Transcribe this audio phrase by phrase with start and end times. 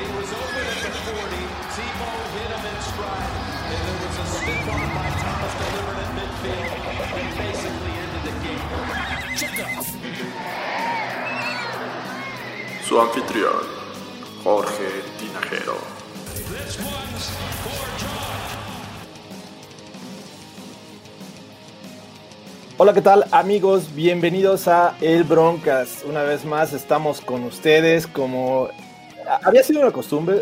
[0.00, 1.28] He was open at the 40.
[1.76, 3.32] Tebow hit him in stride.
[3.68, 6.72] And there was a stiff arm by Thomas delivered at midfield.
[7.20, 8.64] And basically ended the game.
[9.36, 9.88] Check off.
[12.86, 13.64] Su anfitrión,
[14.42, 15.76] Jorge Tinajero.
[16.48, 17.26] This one's
[17.62, 18.40] for John.
[22.78, 23.94] Hola, ¿qué tal amigos?
[23.94, 26.02] Bienvenidos a El Broncas.
[26.06, 28.70] Una vez más estamos con ustedes como
[29.42, 30.38] había sido una costumbre.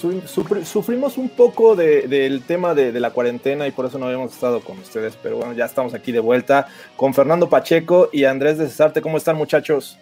[0.00, 4.06] sufri- Sufrimos un poco de- del tema de, de la cuarentena y por eso no
[4.06, 8.24] habíamos estado con ustedes, pero bueno, ya estamos aquí de vuelta con Fernando Pacheco y
[8.24, 9.00] Andrés de Cesarte.
[9.02, 9.98] ¿Cómo están muchachos?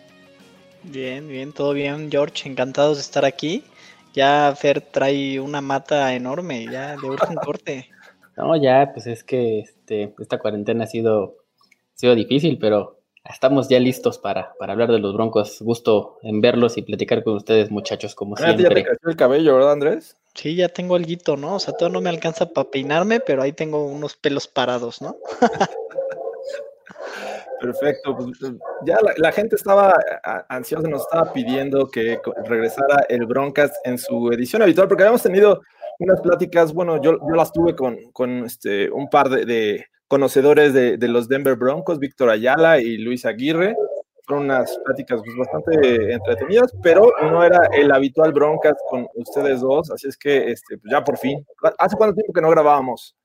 [0.82, 2.48] Bien, bien, todo bien, George.
[2.48, 3.64] Encantados de estar aquí.
[4.14, 7.88] Ya Fer trae una mata enorme, ya le urge un corte.
[8.36, 13.68] No, ya, pues es que este, esta cuarentena ha sido, ha sido difícil, pero estamos
[13.68, 15.60] ya listos para, para hablar de los Broncos.
[15.60, 18.84] Gusto en verlos y platicar con ustedes, muchachos, como Ah, ti ya te siempre.
[18.84, 20.16] creció el cabello, ¿verdad, Andrés?
[20.34, 21.56] Sí, ya tengo alguito, ¿no?
[21.56, 25.16] O sea, todo no me alcanza para peinarme, pero ahí tengo unos pelos parados, ¿no?
[27.60, 28.38] Perfecto, pues
[28.86, 29.94] ya la, la gente estaba
[30.48, 35.60] ansiosa, nos estaba pidiendo que regresara el Broncas en su edición habitual, porque habíamos tenido
[35.98, 40.74] unas pláticas, bueno, yo, yo las tuve con, con este, un par de, de conocedores
[40.74, 43.76] de, de los Denver Broncos, Víctor Ayala y Luis Aguirre.
[44.26, 49.88] Fueron unas pláticas pues, bastante entretenidas, pero no era el habitual Broncas con ustedes dos,
[49.92, 51.46] así es que este, pues, ya por fin.
[51.78, 53.16] ¿Hace cuánto tiempo que no grabábamos?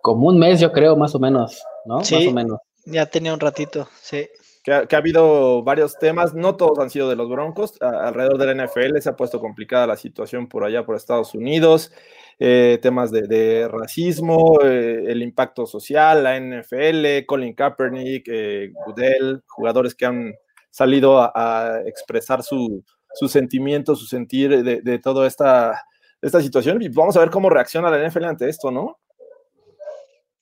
[0.00, 2.02] Como un mes, yo creo, más o menos, ¿no?
[2.02, 2.14] Sí.
[2.14, 2.58] Más o menos.
[2.86, 4.26] Ya tenía un ratito, sí.
[4.64, 8.64] Que ha, habido varios temas, no todos han sido de los Broncos, alrededor de la
[8.64, 11.92] NFL se ha puesto complicada la situación por allá, por Estados Unidos,
[12.38, 19.42] eh, temas de, de racismo, eh, el impacto social, la NFL, Colin Kaepernick, eh, Goodell,
[19.46, 20.34] jugadores que han
[20.70, 22.82] salido a, a expresar su,
[23.12, 25.78] su sentimiento, su sentir de, de toda esta,
[26.22, 28.98] esta situación, y vamos a ver cómo reacciona la NFL ante esto, ¿no?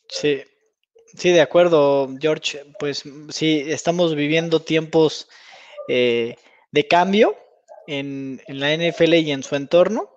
[0.09, 0.41] Sí,
[1.17, 2.65] sí, de acuerdo, George.
[2.78, 5.28] Pues sí, estamos viviendo tiempos
[5.89, 6.37] eh,
[6.71, 7.37] de cambio
[7.87, 10.11] en, la NFL y en su entorno.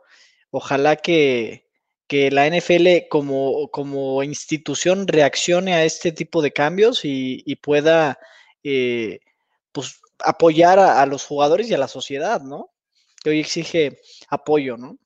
[0.52, 1.68] Ojalá que,
[2.08, 8.20] que la NFL como, como institución reaccione a este tipo de cambios y, y pueda
[8.64, 9.20] eh,
[9.72, 12.72] pues, apoyar a, a los jugadores y a la sociedad, ¿no?
[13.24, 14.98] Que hoy exige apoyo, ¿no?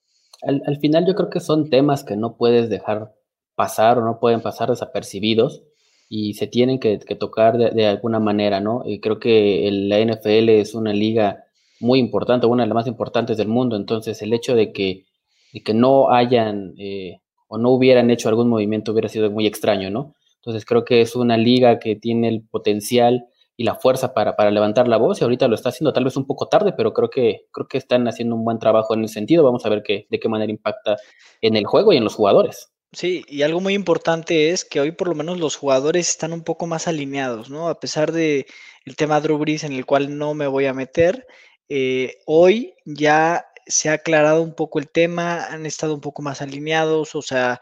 [0.41, 3.13] Al, al final yo creo que son temas que no puedes dejar
[3.55, 5.63] pasar o no pueden pasar desapercibidos
[6.09, 8.83] y se tienen que, tocar de, de alguna manera, ¿no?
[8.85, 11.43] Y creo que el- la NFL es una liga
[11.79, 15.05] muy importante, una de las más importantes del mundo, entonces el hecho de que,
[15.53, 19.89] de que no hayan eh, o no hubieran hecho algún movimiento hubiera sido muy extraño,
[19.89, 20.15] ¿no?
[20.37, 23.25] Entonces creo que es una liga que tiene el potencial
[23.57, 26.15] y la fuerza para, para levantar la voz y ahorita lo está haciendo tal vez
[26.15, 29.09] un poco tarde, pero creo que, creo que están haciendo un buen trabajo en el
[29.09, 29.43] sentido.
[29.43, 30.97] Vamos a ver qué, de qué manera impacta
[31.41, 32.71] en el juego y en los jugadores.
[32.91, 36.43] Sí, y algo muy importante es que hoy por lo menos los jugadores están un
[36.43, 37.69] poco más alineados, ¿no?
[37.69, 38.47] A pesar de
[38.83, 41.27] el tema Drew Brees en el cual no me voy a meter,
[41.69, 46.41] eh, hoy ya se ha aclarado un poco el tema, han estado un poco más
[46.41, 47.61] alineados, o sea,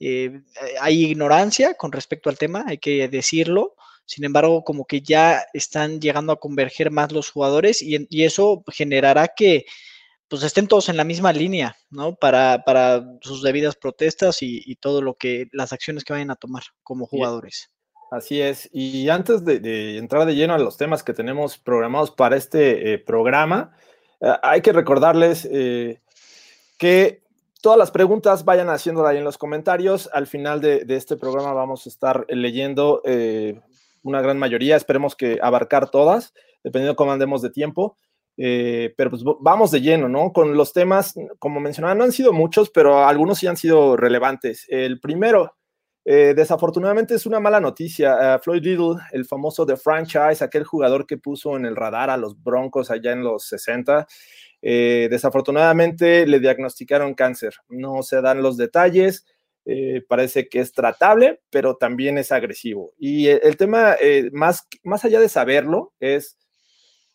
[0.00, 0.40] eh,
[0.80, 3.76] hay ignorancia con respecto al tema, hay que decirlo.
[4.06, 9.28] Sin embargo, como que ya están llegando a converger más los jugadores y, eso generará
[9.28, 9.66] que
[10.32, 12.14] pues estén todos en la misma línea, ¿no?
[12.14, 16.36] Para, para sus debidas protestas y, y todo lo que, las acciones que vayan a
[16.36, 17.70] tomar como jugadores.
[18.10, 18.70] Así es.
[18.72, 22.94] Y antes de, de entrar de lleno a los temas que tenemos programados para este
[22.94, 23.76] eh, programa,
[24.22, 26.00] eh, hay que recordarles eh,
[26.78, 27.24] que
[27.60, 30.08] todas las preguntas vayan haciéndolas ahí en los comentarios.
[30.14, 33.02] Al final de, de este programa vamos a estar leyendo
[34.02, 34.76] una gran mayoría.
[34.76, 36.32] Esperemos que abarcar todas,
[36.64, 37.98] dependiendo cómo andemos de tiempo.
[38.44, 40.32] Eh, pero pues vamos de lleno, ¿no?
[40.32, 44.66] Con los temas, como mencionaba, no han sido muchos, pero algunos sí han sido relevantes.
[44.68, 45.54] El primero,
[46.04, 48.16] eh, desafortunadamente es una mala noticia.
[48.16, 52.16] Uh, Floyd Little, el famoso de franchise, aquel jugador que puso en el radar a
[52.16, 54.08] los Broncos allá en los 60,
[54.60, 57.54] eh, desafortunadamente le diagnosticaron cáncer.
[57.68, 59.24] No se dan los detalles.
[60.08, 62.92] Parece que es tratable, pero también es agresivo.
[62.98, 63.94] Y el, el tema,
[64.32, 66.36] más, más allá de saberlo, es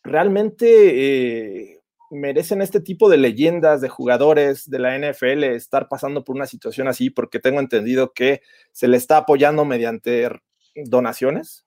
[0.08, 1.78] realmente
[2.10, 6.88] merecen este tipo de leyendas de jugadores de la NFL estar pasando por una situación
[6.88, 8.40] así, porque tengo entendido que
[8.72, 10.28] se le está apoyando mediante
[10.74, 11.66] donaciones.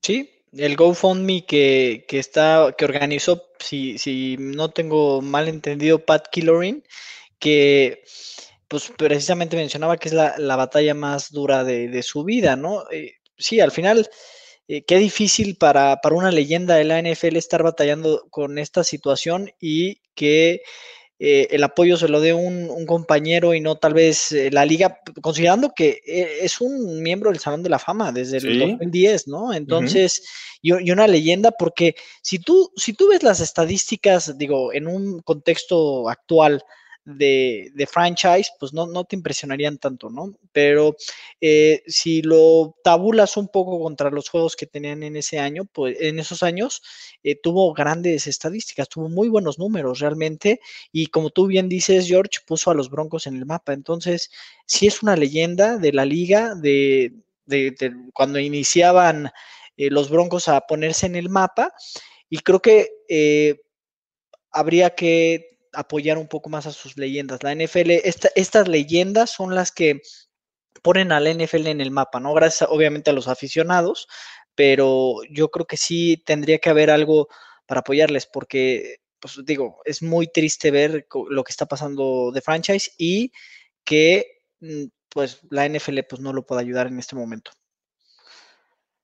[0.00, 6.28] Sí, el GoFundMe que, que está, que organizó, si, si no tengo mal entendido, Pat
[6.30, 6.84] Killorin,
[7.38, 8.02] que
[8.68, 12.84] pues precisamente mencionaba que es la, la batalla más dura de, de su vida, ¿no?
[12.90, 14.08] Eh, sí, al final,
[14.68, 19.50] eh, qué difícil para, para, una leyenda de la NFL estar batallando con esta situación
[19.60, 20.62] y que
[21.18, 24.66] eh, el apoyo se lo dé un, un, compañero y no tal vez eh, la
[24.66, 28.58] liga, considerando que eh, es un miembro del Salón de la Fama desde el sí.
[28.58, 29.54] 2010, ¿no?
[29.54, 30.20] Entonces,
[30.62, 30.82] uh -huh.
[30.82, 35.22] y, y, una leyenda, porque si tú, si tú ves las estadísticas, digo, en un
[35.22, 36.62] contexto actual,
[37.06, 40.32] de, de, franchise, pues no, no, te impresionarían tanto, ¿no?
[40.50, 40.96] Pero
[41.40, 45.96] eh, si lo tabulas un poco contra los juegos que tenían en ese año, pues
[46.00, 46.82] en esos años
[47.22, 50.60] eh, tuvo grandes estadísticas, tuvo muy buenos números realmente,
[50.90, 53.72] y como tú bien dices, George, puso a los Broncos en el mapa.
[53.72, 54.32] Entonces,
[54.66, 57.12] sí es una leyenda de la liga, de,
[57.46, 59.30] de, cuando iniciaban
[59.76, 61.72] eh, los Broncos a ponerse en el mapa,
[62.28, 62.88] y creo que
[64.50, 67.42] habría que apoyar un poco más a sus leyendas.
[67.42, 70.00] La NFL, esta, estas leyendas son las que
[70.82, 72.32] ponen a la NFL en el mapa, ¿no?
[72.34, 74.08] Gracias obviamente a los aficionados,
[74.54, 77.28] pero yo creo que sí tendría que haber algo
[77.66, 82.92] para apoyarles, porque, pues digo, es muy triste ver lo que está pasando de franchise
[82.98, 83.32] y
[83.84, 87.50] que, mm, pues, la NFL pues no lo puede ayudar en este momento.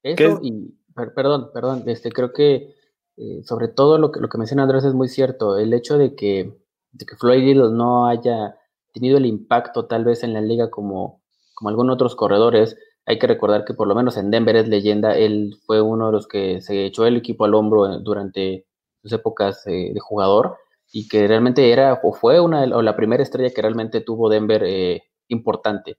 [0.02, 2.74] Eso y, perdón, perdón, este, creo que
[3.16, 6.14] eh, sobre todo lo que, lo que menciona Andrés es muy cierto, el hecho de
[6.14, 6.61] que
[6.92, 8.56] de que Floyd Little no haya
[8.92, 11.22] tenido el impacto tal vez en la liga como,
[11.54, 12.76] como algunos otros corredores.
[13.06, 16.12] Hay que recordar que por lo menos en Denver es leyenda, él fue uno de
[16.12, 18.66] los que se echó el equipo al hombro durante
[19.02, 20.56] sus épocas eh, de jugador
[20.92, 24.62] y que realmente era o fue una o la primera estrella que realmente tuvo Denver
[24.64, 25.98] eh, importante.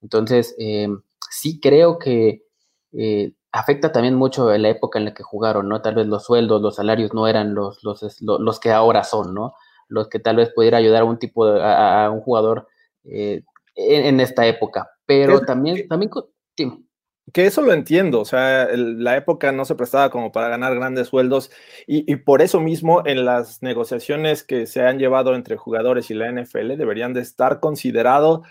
[0.00, 0.88] Entonces, eh,
[1.30, 2.44] sí creo que
[2.92, 5.82] eh, afecta también mucho la época en la que jugaron, ¿no?
[5.82, 9.54] Tal vez los sueldos, los salarios no eran los, los, los que ahora son, ¿no?
[9.88, 12.68] Los que tal vez pudiera ayudar a un tipo de, a, a un jugador
[13.04, 13.42] eh,
[13.74, 14.90] en, en, esta época.
[15.06, 16.10] Pero también, que, también
[16.56, 16.86] sí.
[17.32, 20.74] que eso lo entiendo, o sea, el, la época no se prestaba como para ganar
[20.74, 21.50] grandes sueldos
[21.86, 26.14] y, y, por eso mismo en las negociaciones que se han llevado entre jugadores y
[26.14, 28.42] la NFL deberían de estar considerado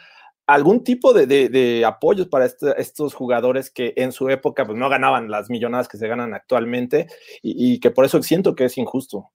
[0.47, 4.77] algún tipo de, de, de apoyos para este, estos jugadores que en su época pues
[4.77, 7.07] no ganaban las millonadas que se ganan actualmente
[7.43, 9.29] y, y que por eso siento que es injusto.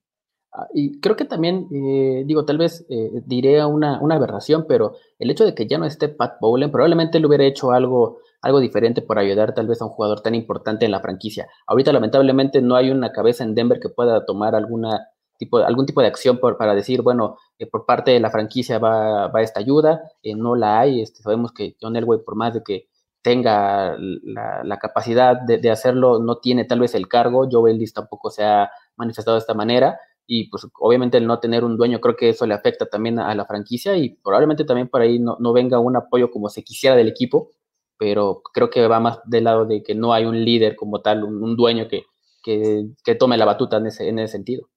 [0.55, 4.97] Ah, y creo que también, eh, digo, tal vez eh, diré una, una, aberración, pero
[5.19, 8.61] el hecho de que ya no esté Pat Bowlen, probablemente le hubiera hecho algo, algo
[8.61, 11.49] diferente por ayudar tal vez a un jugador tan importante en la franquicia.
[11.67, 15.09] Ahorita, lamentablemente, no hay una cabeza en Denver que pueda tomar alguna
[15.39, 18.79] tipo, algún tipo de acción por, para decir, bueno, eh, por parte de la franquicia
[18.79, 21.03] va, va esta ayuda, eh, no la hay.
[21.03, 22.89] Este, sabemos que John Elway, por más de que
[23.23, 27.49] tenga la, capacidad de, de, hacerlo, no tiene tal vez el cargo.
[27.51, 31.65] Joe Ellis tampoco se ha manifestado de esta manera y pues obviamente el no tener
[31.65, 35.03] un dueño creo que eso le afecta también a, la franquicia y probablemente también por
[35.03, 37.51] ahí no, no, venga un apoyo como se quisiera del equipo,
[37.99, 41.25] pero creo que va más del lado de que no hay un líder como tal,
[41.25, 42.05] un, un dueño que,
[42.43, 44.69] que, que, tome la batuta en ese, en ese sentido.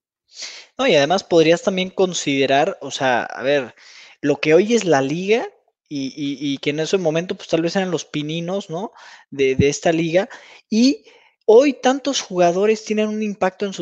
[0.77, 3.75] No, y además podrías también considerar, o sea, a ver,
[4.21, 5.47] lo que hoy es la liga
[5.87, 8.91] y, y, y que en ese momento pues tal vez eran los pininos, ¿no?
[9.29, 10.27] De, de esta liga
[10.69, 11.05] y
[11.45, 13.73] hoy tantos jugadores tienen un impacto en,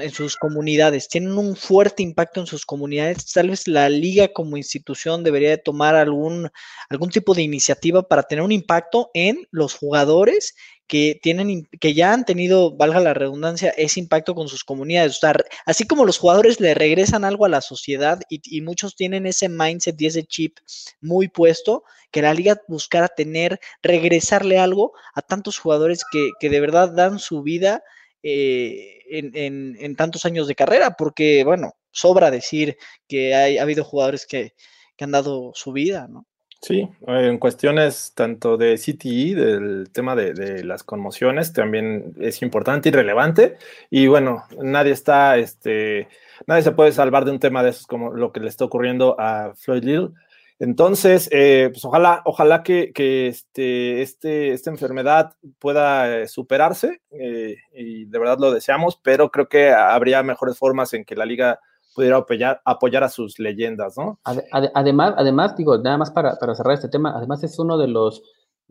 [0.00, 3.32] en, sus comunidades, tienen un fuerte impacto en sus comunidades.
[3.32, 6.50] Tal vez la liga como institución debería de tomar algún,
[6.88, 10.54] algún tipo de iniciativa para tener un impacto en los jugadores
[10.88, 15.18] que tienen, que ya han tenido, valga la redundancia, ese impacto con sus comunidades.
[15.18, 15.34] O sea,
[15.66, 20.00] así como los jugadores le regresan algo a la sociedad y, muchos tienen ese mindset
[20.00, 20.58] y ese chip
[21.00, 26.60] muy puesto, que la liga buscara tener, regresarle algo a tantos jugadores que, que de
[26.60, 27.82] verdad dan su vida
[28.22, 33.62] eh, en, en, en, tantos años de carrera, porque, bueno, sobra decir que hay, ha
[33.62, 34.54] habido jugadores que,
[34.96, 36.26] que han dado su vida, ¿no?
[36.60, 42.92] Sí, en cuestiones tanto de CTE, del tema de, las conmociones, también es importante y
[42.92, 43.56] relevante.
[43.90, 46.08] Y bueno, nadie está, este,
[46.46, 49.14] nadie se puede salvar de un tema de esos como lo que le está ocurriendo
[49.20, 50.10] a Floyd Little.
[50.58, 58.06] Entonces, eh, pues ojalá, ojalá que, que este, este, esta enfermedad pueda superarse eh, y
[58.06, 61.60] de verdad lo deseamos, pero creo que habría mejores formas en que la liga
[61.98, 64.20] pudiera apoyar, apoyar a sus leyendas, ¿no?
[64.72, 68.22] Además, además, digo, nada más para, para cerrar este tema, además es uno de los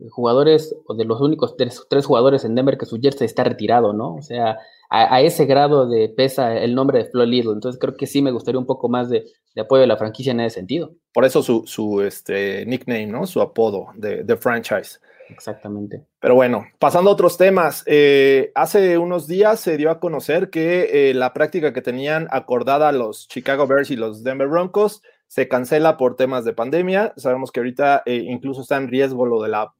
[0.08, 3.92] jugadores, o de los únicos tres, tres jugadores en Denver que su jersey está retirado,
[3.92, 4.14] ¿no?
[4.14, 4.56] O sea,
[4.88, 7.52] a, ese grado de pesa el nombre de Flo Little.
[7.52, 9.26] Entonces creo que sí me gustaría un poco más de,
[9.60, 10.94] apoyo de la franquicia en ese sentido.
[11.12, 13.26] Por eso su, su este, nickname, ¿no?
[13.26, 15.00] Su apodo de, de, franchise.
[15.28, 16.04] Exactamente.
[16.20, 17.82] Pero bueno, pasando a otros temas.
[17.86, 22.92] Eh, hace unos días se dio a conocer que eh, la práctica que tenían acordada
[22.92, 27.12] los Chicago Bears y los Denver Broncos se cancela por temas de pandemia.
[27.16, 29.74] Sabemos que ahorita eh, incluso está en riesgo lo de la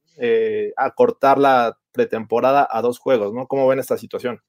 [0.75, 3.47] acortar la pretemporada a dos juegos, ¿no?
[3.47, 4.41] ¿Cómo ven esta situación?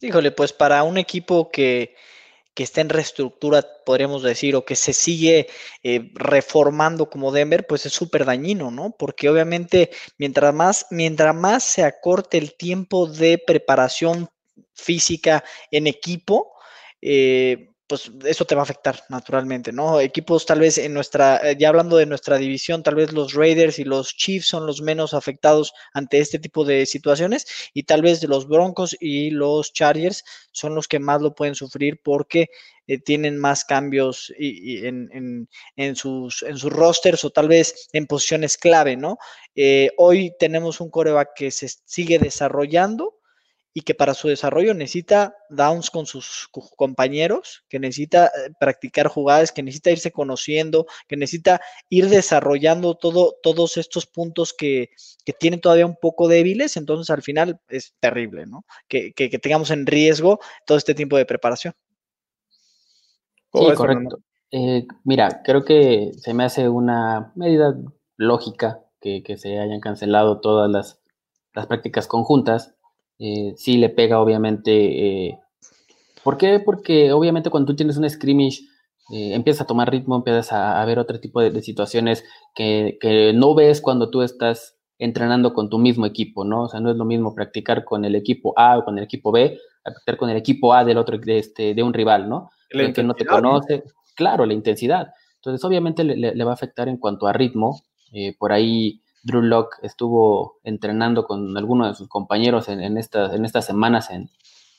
[0.00, 1.94] Híjole, pues para un equipo que,
[2.58, 5.46] que está en reestructura, podríamos decir, o que se sigue
[5.84, 8.96] eh, reformando como Denver, pues es súper dañino, ¿no?
[8.98, 14.28] Porque obviamente mientras más, mientras más se acorte el tiempo de preparación
[14.74, 16.50] física en equipo,
[17.00, 20.00] eh, pues eso te va a afectar naturalmente, ¿no?
[20.00, 23.78] Equipos tal vez en nuestra, eh, ya hablando de nuestra división, tal vez los Raiders
[23.78, 28.22] y los Chiefs son los menos afectados ante este tipo de situaciones y tal vez
[28.24, 32.48] los Broncos y los Chargers son los que más lo pueden sufrir porque
[32.86, 39.18] eh, tienen más cambios en sus rosters o tal vez en posiciones clave, ¿no?
[39.54, 43.17] Eh, hoy tenemos un coreback que se sigue desarrollando
[43.78, 49.52] y que para su desarrollo necesita downs con sus compañeros, que necesita eh, practicar jugadas,
[49.52, 54.90] que necesita irse conociendo, que necesita ir desarrollando todo, todos estos puntos que,
[55.24, 58.64] que tienen todavía un poco débiles, entonces al final es terrible, ¿no?
[58.88, 61.72] Que, que, tengamos en riesgo todo este tiempo de preparación.
[63.54, 64.18] Sí, correcto.
[64.50, 67.76] Eh, mira, creo que se me hace una medida
[68.16, 71.00] lógica que, que se hayan cancelado todas las,
[71.54, 72.74] las prácticas conjuntas
[73.18, 75.26] eh, sí le pega obviamente.
[75.28, 75.38] Eh,
[76.22, 76.60] ¿Por qué?
[76.60, 78.60] Porque obviamente cuando tú tienes un scrimmage,
[79.12, 82.98] eh, empiezas a tomar ritmo, empiezas a, ver otro tipo de, situaciones que,
[83.34, 86.64] no ves cuando tú estás entrenando con tu mismo equipo, ¿no?
[86.64, 89.32] O sea, no es lo mismo practicar con el equipo A o con el equipo
[89.32, 92.50] B, practicar con el equipo A del otro, de, este, de un rival, ¿no?
[92.68, 93.84] El que no te conoce.
[94.14, 95.08] Claro, la intensidad.
[95.36, 97.80] Entonces, obviamente le, va a afectar en cuanto a ritmo.
[98.38, 103.66] por ahí Drew Locke estuvo entrenando con algunos de sus compañeros en, en, en estas
[103.66, 104.30] semanas en,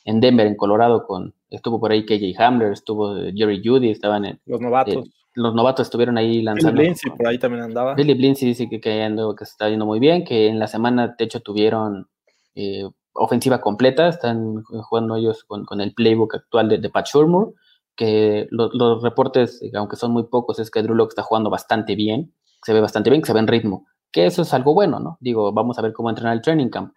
[0.06, 4.40] en, Denver, en Colorado, con, estuvo por ahí KJ Hamler, estuvo Jerry Judy, estaban en...
[4.46, 4.96] Los novatos.
[4.96, 6.74] Eh, los novatos estuvieron ahí lanzando.
[6.74, 7.94] Billy Blindsey por ahí también andaba.
[7.94, 11.16] Billy Blindsey dice que, que, que se está yendo muy bien, que en la semana,
[11.18, 12.08] de hecho, tuvieron
[12.56, 17.54] eh, ofensiva completa, están jugando ellos con, con el playbook actual de, de Pat Shurmur,
[17.96, 22.34] que los reportes, aunque son muy pocos, es que Drew Locke está jugando bastante bien,
[22.64, 25.18] se ve bastante bien, que se ve en ritmo que eso es algo bueno, ¿no?
[25.20, 26.94] Digo, vamos a ver cómo entrenar el training camp.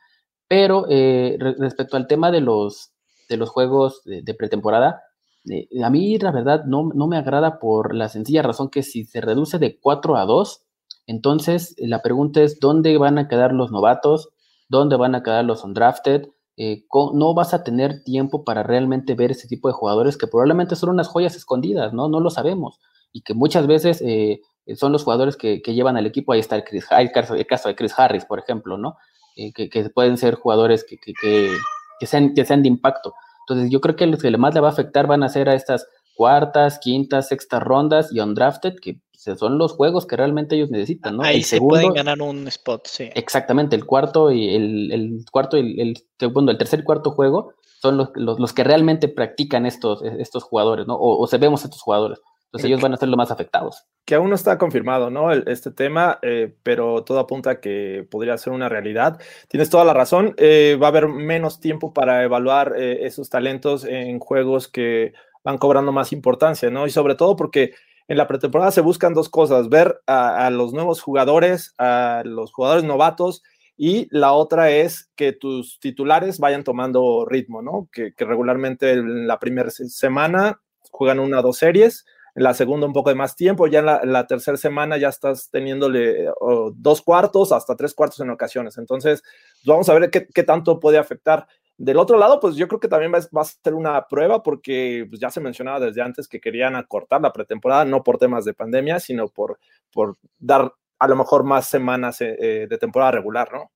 [0.49, 2.93] Pero eh, respecto al tema de los,
[3.29, 5.03] de los juegos de, pretemporada,
[5.51, 9.05] eh, a mí la verdad no, no, me agrada por la sencilla razón que si
[9.05, 10.63] se reduce de 4 a 2,
[11.07, 14.29] entonces la pregunta es dónde van a quedar los novatos,
[14.69, 19.31] dónde van a quedar los undrafted, eh, no vas a tener tiempo para realmente ver
[19.31, 22.09] ese tipo de jugadores que probablemente son unas joyas escondidas, ¿no?
[22.09, 22.79] No lo sabemos.
[23.13, 24.41] Y que muchas veces eh,
[24.77, 26.33] son los jugadores que, llevan al equipo.
[26.33, 28.97] Ahí está el, Chris, el, caso, el caso de Chris Harris, por ejemplo, ¿no?
[29.37, 33.15] Eh, que, pueden ser jugadores que, que, sean, que sean de impacto.
[33.49, 35.55] Entonces, yo creo que los que más le va a afectar van a ser a
[35.55, 39.01] estas cuartas, quintas, sextas rondas y undrafted, que
[39.39, 41.23] son los juegos que realmente ellos necesitan, ¿no?
[41.23, 43.09] Ahí se pueden ganar un spot, sí.
[43.15, 47.97] Exactamente, el cuarto y el, cuarto y el, segundo, el tercer y cuarto juego son
[47.97, 50.95] los, los, que realmente practican estos, estos jugadores, ¿no?
[50.95, 52.21] O, o se vemos estos jugadores.
[52.53, 53.87] Entonces ellos van a ser los más afectados.
[54.05, 55.33] Que aún no está confirmado, ¿no?
[55.33, 59.19] este tema, eh, pero todo apunta a que podría ser una realidad.
[59.49, 60.35] Tienes toda la razón.
[60.37, 65.57] Eh, va a haber menos tiempo para evaluar eh, esos talentos en juegos que van
[65.57, 66.87] cobrando más importancia, ¿no?
[66.87, 67.73] Y sobre todo porque
[68.07, 72.85] en la pretemporada se buscan dos cosas, ver a, los nuevos jugadores, a los jugadores
[72.85, 73.43] novatos,
[73.79, 77.89] y la otra es que tus titulares vayan tomando ritmo, ¿no?
[77.91, 82.87] Que, que regularmente en la primera semana juegan una o dos series, en la segunda
[82.87, 86.29] un poco de más tiempo, ya en la, tercera semana ya estás teniéndole
[86.75, 88.79] dos cuartos hasta tres cuartos en ocasiones.
[88.79, 91.47] Entonces, pues, vamos a ver qué, tanto puede afectar.
[91.77, 95.21] Del otro lado, pues yo creo que también va, a ser una prueba porque pues,
[95.21, 99.01] ya se mencionaba desde antes que querían acortar la pretemporada, no por temas de pandemia,
[99.01, 99.59] sino por,
[99.93, 103.73] por dar a lo mejor más semanas eh, eh, de temporada regular, ¿no?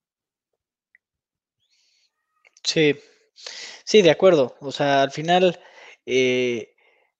[2.63, 2.95] Sí,
[3.83, 4.55] sí, de acuerdo.
[4.61, 5.59] O sea, al final,
[6.05, 6.76] eh,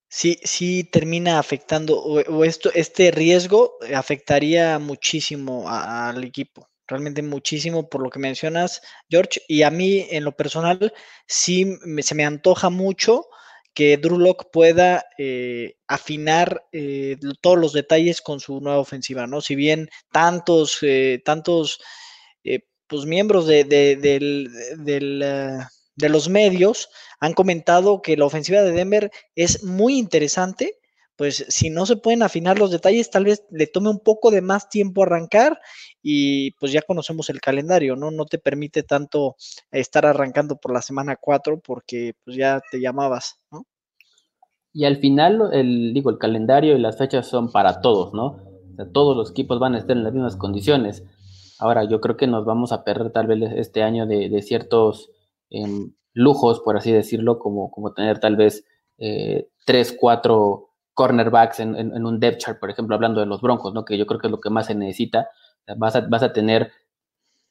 [0.09, 8.01] sí, sí termina afectando, o, esto, este riesgo afectaría muchísimo al equipo, realmente muchísimo por
[8.01, 10.93] lo que mencionas, George, y a mí en lo personal
[11.27, 13.27] sí se me antoja mucho
[13.73, 19.39] que Drew Lock pueda eh, afinar eh, todos los detalles con su nueva ofensiva, ¿no?
[19.39, 21.79] Si bien tantos, eh, tantos
[22.87, 23.97] pues, miembros de, de
[25.97, 26.89] los medios
[27.19, 30.77] han comentado que la ofensiva de Denver es muy interesante,
[31.15, 34.41] pues si no se pueden afinar los detalles, tal vez le tome un poco de
[34.41, 35.59] más tiempo arrancar
[36.03, 38.11] y pues ya conocemos el calendario, ¿no?
[38.11, 39.35] No te permite tanto
[39.71, 43.65] estar arrancando por la semana 4 porque pues ya te llamabas, ¿no?
[44.73, 48.43] Y al final, el, digo, el calendario y las fechas son para todos, ¿no?
[48.73, 51.03] O sea, todos los equipos van a estar en las mismas condiciones.
[51.57, 55.09] Ahora, yo creo que nos vamos a perder tal vez este año de, ciertos
[55.49, 58.65] em, lujos, por así decirlo, como, como tener tal vez
[58.97, 63.85] eh, tres, cuatro cornerbacks en, un depth chart, por ejemplo, hablando de los Broncos, ¿no?
[63.85, 65.29] que yo creo que es lo que más se necesita,
[65.77, 66.71] vas a, vas a tener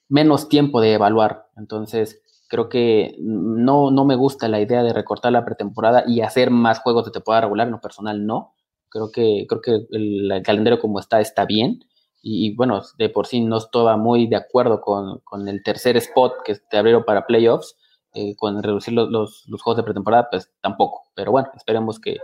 [0.08, 1.46] menos tiempo de evaluar.
[1.56, 6.50] Entonces, creo que no, no me gusta la idea de recortar la pretemporada y hacer
[6.50, 8.54] más juegos de temporada regular, en lo personal no.
[8.88, 11.80] Creo que, creo que el, calendario como está está bien.
[12.22, 16.56] Y, bueno, de por sí no estaba muy de acuerdo con, el tercer spot que
[16.56, 17.76] te abrieron para playoffs,
[18.16, 21.02] eh, con reducir los, los, juegos de pretemporada, pues tampoco.
[21.14, 22.16] Pero bueno, esperemos que,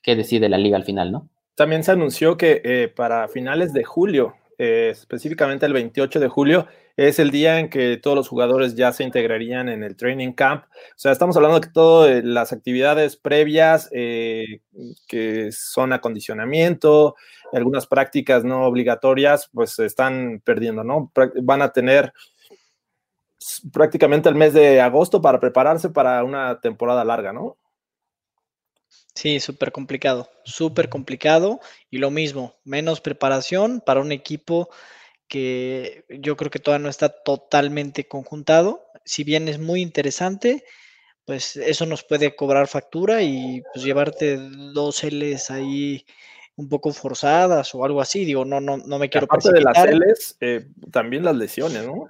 [0.00, 1.28] que decide la liga al final, ¿no?
[1.56, 6.66] También se anunció que eh, para finales de julio, eh, específicamente el 28 de julio,
[6.96, 10.64] es el día en que todos los jugadores ya se integrarían en el training camp.
[10.64, 14.60] O sea, estamos hablando de que todas las actividades previas eh,
[15.08, 17.16] que son acondicionamiento,
[17.52, 21.10] algunas prácticas no obligatorias, pues se están perdiendo, ¿no?
[21.42, 22.12] Van a tener
[23.72, 27.56] prácticamente el mes de agosto para prepararse para una temporada larga, ¿no?
[29.14, 31.60] Sí, súper complicado, súper complicado.
[31.90, 34.68] Y lo mismo, menos preparación para un equipo
[35.26, 38.84] que yo creo que todavía no está totalmente conjuntado.
[39.04, 40.64] Si bien es muy interesante,
[41.24, 46.04] pues eso nos puede cobrar factura y pues llevarte dos L's ahí
[46.56, 48.24] un poco forzadas o algo así.
[48.24, 52.08] Digo, no, no, no me quiero Aparte de las L's, eh, también las lesiones, ¿no?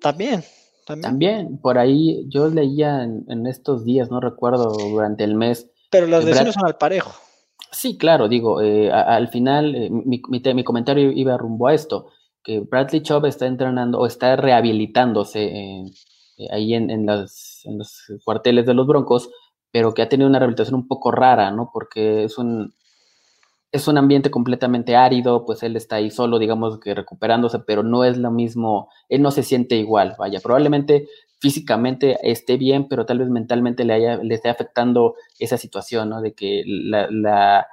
[0.00, 0.44] También,
[0.86, 1.02] también.
[1.02, 6.24] También, por ahí yo leía en estos días, no recuerdo, durante el mes, pero las
[6.24, 7.12] lesiones son al parejo.
[7.70, 12.10] Sí, claro, digo, eh, al final eh, mi, mi, comentario iba rumbo a esto,
[12.42, 15.84] que Bradley Chubb está entrenando o está rehabilitándose eh,
[16.50, 17.62] ahí en, en, los
[18.24, 19.30] cuarteles de los Broncos,
[19.70, 21.70] pero que ha tenido una rehabilitación un poco rara, ¿no?
[21.72, 22.74] Porque es un,
[23.70, 28.04] es un ambiente completamente árido, pues él está ahí solo, digamos que recuperándose, pero no
[28.04, 31.08] es lo mismo, él no se siente igual, vaya, probablemente
[31.40, 36.20] físicamente esté bien, pero tal vez mentalmente le, haya, le esté afectando esa situación, ¿no?
[36.20, 37.66] De que la,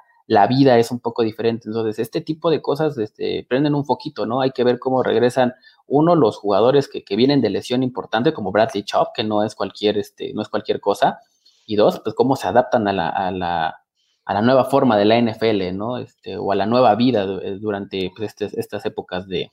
[0.48, 1.68] vida es un poco diferente.
[1.68, 4.40] Entonces, este tipo de cosas este, prenden un foquito, ¿no?
[4.40, 5.54] Hay que ver cómo regresan,
[5.86, 9.98] uno, los jugadores que, vienen de lesión importante, como Bradley Chop, que no es cualquier,
[9.98, 11.20] este, no es cualquier cosa,
[11.66, 13.85] y dos, pues cómo se adaptan a la, a la,
[14.26, 15.98] a la nueva forma de la NFL, ¿no?
[15.98, 19.50] Este, o a la nueva vida eh, durante pues, estas épocas de,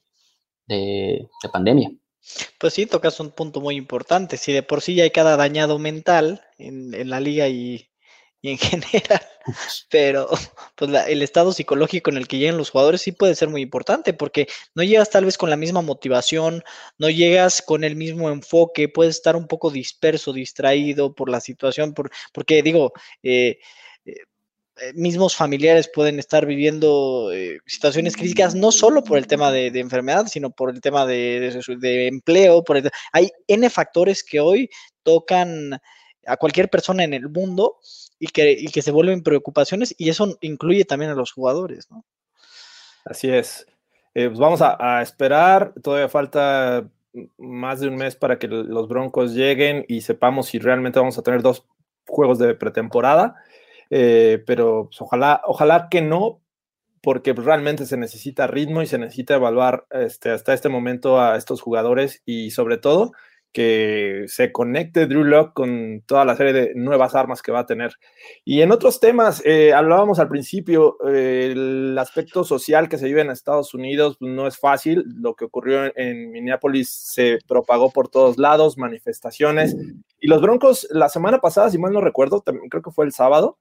[0.68, 1.92] de pandemia.
[2.58, 4.38] Pues sí, tocas un punto muy importante.
[4.38, 7.90] Si de por sí ya hay cada dañado mental en, la liga y,
[8.42, 9.22] en general,
[9.90, 10.30] pero
[10.76, 14.14] pues el estado psicológico en el que llegan los jugadores sí puede ser muy importante
[14.14, 16.64] porque no llegas tal vez con la misma motivación,
[16.98, 21.94] no llegas con el mismo enfoque, puedes estar un poco disperso, distraído por la situación,
[21.94, 23.60] por, porque digo, eh,
[24.96, 30.28] mismos familiares pueden estar viviendo eh, situaciones críticas, no solo por el tema de, enfermedad,
[30.28, 32.64] sino por el tema de, empleo.
[32.64, 34.70] Por hay N factores que hoy
[35.04, 35.80] tocan
[36.26, 37.78] a cualquier persona en el mundo
[38.20, 41.90] y que, que se vuelven preocupaciones y eso incluye también a los jugadores.
[41.92, 42.06] ¿no?
[43.06, 43.66] Así es.
[44.16, 46.88] Eh, pues vamos a, esperar, todavía falta
[47.38, 51.24] más de un mes para que los Broncos lleguen y sepamos si realmente vamos a
[51.24, 51.66] tener dos
[52.08, 53.36] juegos de pretemporada.
[53.90, 56.42] Eh, pero pues, ojalá, ojalá que no,
[57.02, 61.62] porque realmente se necesita ritmo y se necesita evaluar este, hasta este momento a estos
[61.62, 63.12] jugadores y sobre todo
[63.54, 67.66] que se conecte Drew Lock con toda la serie de nuevas armas que va a
[67.66, 67.94] tener.
[68.44, 73.22] Y en otros temas, eh, hablábamos al principio, eh, el aspecto social que se vive
[73.22, 75.06] en Estados Unidos pues, no es fácil.
[75.06, 79.78] Lo que ocurrió en Minneapolis se propagó por todos lados, manifestaciones.
[80.20, 83.14] Y los Broncos, la semana pasada, si mal no recuerdo, también creo que fue el
[83.14, 83.60] sábado,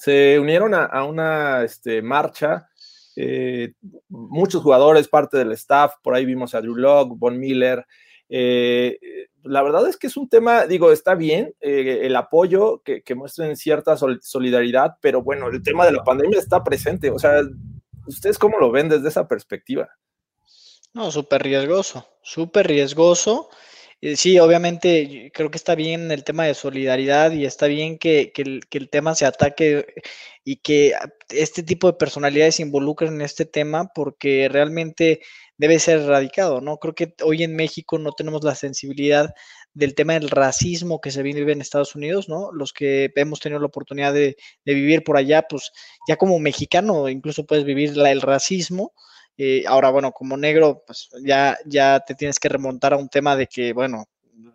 [0.00, 2.70] se unieron a, una este, marcha.
[3.16, 3.74] Eh,
[4.08, 7.86] muchos jugadores, parte del staff, por ahí vimos a Drew Locke, Von Miller.
[8.30, 8.98] Eh,
[9.42, 13.14] la verdad es que es un tema, digo, está bien eh, el apoyo que, que,
[13.14, 17.10] muestren cierta solidaridad, pero bueno, el tema de la pandemia está presente.
[17.10, 17.42] O sea,
[18.06, 19.90] ¿ustedes cómo lo ven desde esa perspectiva?
[20.94, 23.50] No, súper riesgoso, súper riesgoso.
[24.02, 28.32] Eh, sí, obviamente creo que está bien el tema de solidaridad y está bien que,
[28.32, 29.86] que, el, que, el, tema se ataque
[30.42, 30.94] y que
[31.28, 35.20] este tipo de personalidades se involucren en este tema porque realmente
[35.58, 36.78] debe ser erradicado, ¿no?
[36.78, 39.34] Creo que hoy en México no tenemos la sensibilidad
[39.74, 42.50] del tema del racismo que se vive en Estados Unidos, ¿no?
[42.52, 45.72] Los que hemos tenido la oportunidad de, de vivir por allá, pues
[46.08, 48.94] ya como mexicano incluso puedes vivir la, el racismo.
[49.42, 53.36] Eh, ahora, bueno, como negro, pues ya, ya te tienes que remontar a un tema
[53.36, 54.04] de que, bueno,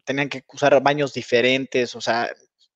[0.03, 2.29] tenían que usar baños diferentes, o sea,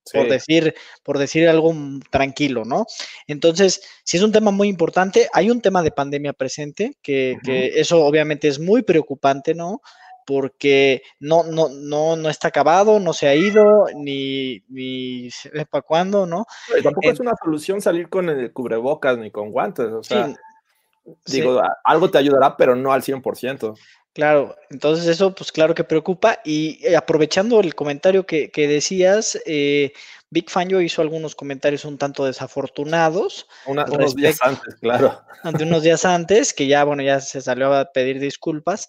[0.04, 0.18] sí.
[0.18, 1.72] por decir, por decir algo
[2.10, 2.84] tranquilo, ¿no?
[3.28, 7.38] Entonces, si es un tema muy importante, hay un tema de pandemia presente, que, uh
[7.38, 7.46] -huh.
[7.46, 9.80] que eso obviamente es muy preocupante, ¿no?
[10.26, 15.28] porque no, no, no, no está acabado, no se ha ido, ni, ni
[15.68, 16.46] para cuándo, ¿no?
[16.84, 20.34] Tampoco en, es una solución salir con el cubrebocas ni con guantes, o sea, sí,
[21.26, 21.68] digo, sí.
[21.84, 23.76] algo te ayudará, pero no al 100%.
[24.12, 29.40] Claro, entonces eso pues claro que preocupa y eh, aprovechando el comentario que, que decías,
[29.46, 29.92] eh,
[30.30, 33.46] Big Fangio hizo algunos comentarios un tanto desafortunados.
[33.66, 35.20] Una, unos días antes, claro.
[35.44, 38.88] Ante unos días antes, que ya, bueno, ya se salió a pedir disculpas.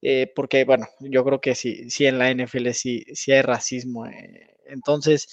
[0.00, 4.06] Eh, porque, bueno, yo creo que sí, sí en la NFL sí, sí hay racismo.
[4.06, 4.56] Eh.
[4.66, 5.28] Entonces,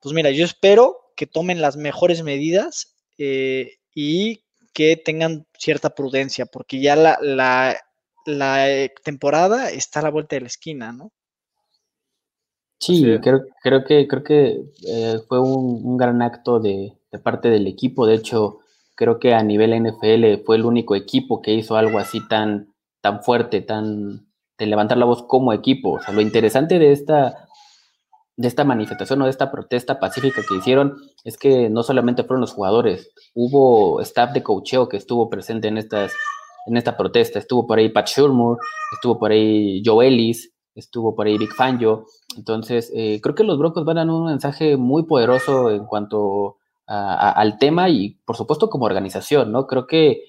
[0.00, 2.94] pues mira, yo espero que tomen las mejores medidas
[3.94, 7.76] y que tengan cierta prudencia, porque ya la, la,
[8.26, 8.66] la,
[9.04, 11.12] temporada está a la vuelta de la esquina, ¿no?
[12.78, 13.18] Sí, sí.
[13.22, 14.60] Creo, creo, que, creo que
[15.28, 18.06] fue un, un, gran acto de, de parte del equipo.
[18.06, 18.58] De hecho,
[18.96, 23.22] creo que a nivel NFL fue el único equipo que hizo algo así tan tan
[23.22, 25.94] fuerte, tan de levantar la voz como equipo.
[25.94, 27.48] O sea, lo interesante de esta,
[28.36, 32.40] de esta manifestación o de esta protesta pacífica que hicieron es que no solamente fueron
[32.40, 36.12] los jugadores, hubo staff de cocheo que estuvo presente en, estas,
[36.66, 37.38] en esta protesta.
[37.38, 38.58] Estuvo por ahí Pat Shurmur,
[38.94, 42.06] estuvo por ahí Joe Ellis, estuvo por ahí Big Fangio.
[42.36, 46.56] Entonces, eh, creo que los Broncos van a dar un mensaje muy poderoso en cuanto
[46.86, 49.66] a, al tema y, por supuesto, como organización, ¿no?
[49.66, 50.22] Creo que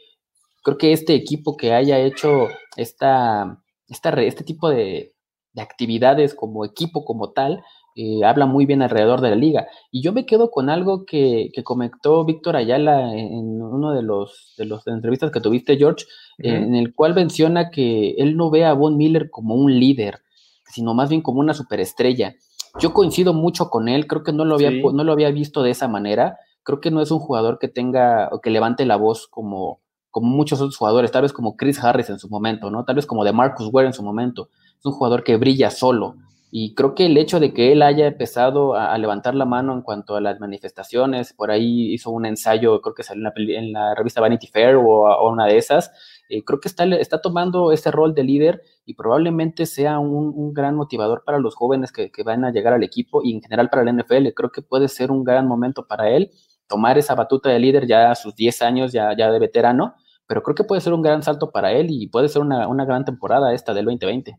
[0.63, 5.11] creo que este equipo que haya hecho esta, esta este tipo de,
[5.55, 7.63] actividades como equipo, como tal,
[7.95, 9.67] eh, habla muy bien alrededor de la liga.
[9.91, 14.53] Y yo me quedo con algo que, que comentó Víctor Ayala en uno de los
[14.58, 16.06] de las entrevistas que tuviste, George,
[16.39, 16.56] uh -huh.
[16.56, 20.19] en el cual menciona que él no ve a Von Miller como un líder,
[20.65, 22.36] sino más bien como una superestrella.
[22.79, 24.82] Yo coincido mucho con él, creo que no lo había, sí.
[24.82, 26.38] no lo había visto de esa manera.
[26.63, 30.27] Creo que no es un jugador que tenga o que levante la voz como, como
[30.29, 32.84] muchos otros jugadores, tal vez como Chris Harris en su momento, ¿no?
[32.86, 34.49] Tal vez como de Marcus Ware en su momento.
[34.79, 36.15] Es un jugador que brilla solo.
[36.55, 39.81] Y creo que el hecho de que él haya empezado a, levantar la mano en
[39.81, 43.73] cuanto a las manifestaciones, por ahí hizo un ensayo, creo que salió en la, en
[43.73, 45.91] la revista Vanity Fair o, una de esas,
[46.29, 50.75] eh, creo que está, está, tomando ese rol de líder y probablemente sea un, gran
[50.75, 53.81] motivador para los jóvenes que, que, van a llegar al equipo y en general para
[53.81, 54.27] el NFL.
[54.35, 56.29] Creo que puede ser un gran momento para él
[56.67, 59.95] tomar esa batuta de líder ya a sus 10 años, ya, ya de veterano,
[60.27, 62.85] pero creo que puede ser un gran salto para él y puede ser una, una
[62.85, 64.37] gran temporada esta del 2020.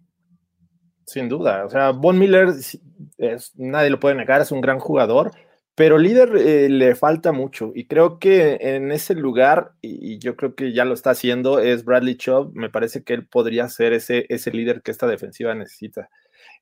[1.07, 2.49] Sin duda, o sea, Von Miller,
[3.19, 5.33] es, nadie lo puede negar, es un gran jugador,
[5.75, 7.73] pero líder eh, le falta mucho.
[7.75, 11.85] Y creo que en ese lugar, y, yo creo que ya lo está haciendo, es
[11.85, 16.09] Bradley Chubb, me parece que él podría ser ese, ese líder que esta defensiva necesita.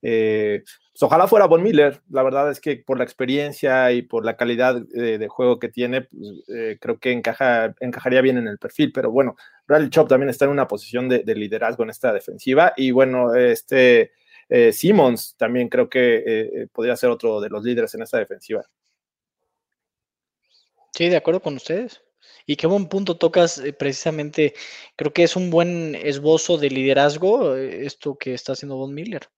[0.01, 4.25] Eh, pues ojalá fuera Von Miller, la verdad es que por la experiencia y por
[4.25, 8.49] la calidad de, de juego que tiene, pues, eh, creo que encaja, encajaría bien en
[8.49, 12.13] el perfil, pero bueno, Bradley Chop también está en una posición de, liderazgo en esta
[12.13, 12.73] defensiva.
[12.77, 14.13] Y bueno, este
[14.49, 18.63] eh, Simmons también creo que eh, podría ser otro de los líderes en esta defensiva.
[20.93, 22.03] Sí, de acuerdo con ustedes.
[22.47, 24.55] Y qué buen punto tocas eh, precisamente,
[24.97, 29.29] creo que es un buen esbozo de liderazgo esto que está haciendo Von Miller.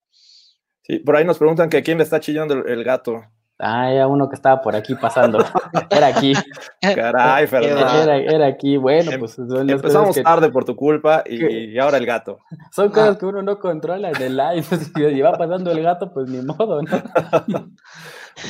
[0.81, 3.23] Sí, por ahí nos preguntan que a quién le está chillando el, el gato.
[3.57, 5.37] Ah, era uno que estaba por aquí pasando.
[5.89, 6.33] Era aquí.
[6.81, 8.03] Caray, Fernando.
[8.03, 8.75] Era, era, aquí.
[8.75, 10.23] Bueno, pues son Empezamos que...
[10.23, 12.39] tarde por tu culpa y, y, ahora el gato.
[12.71, 13.19] Son cosas ah.
[13.19, 14.65] que uno no controla en el live.
[15.15, 17.71] Si va pasando el gato, pues ni modo, ¿no?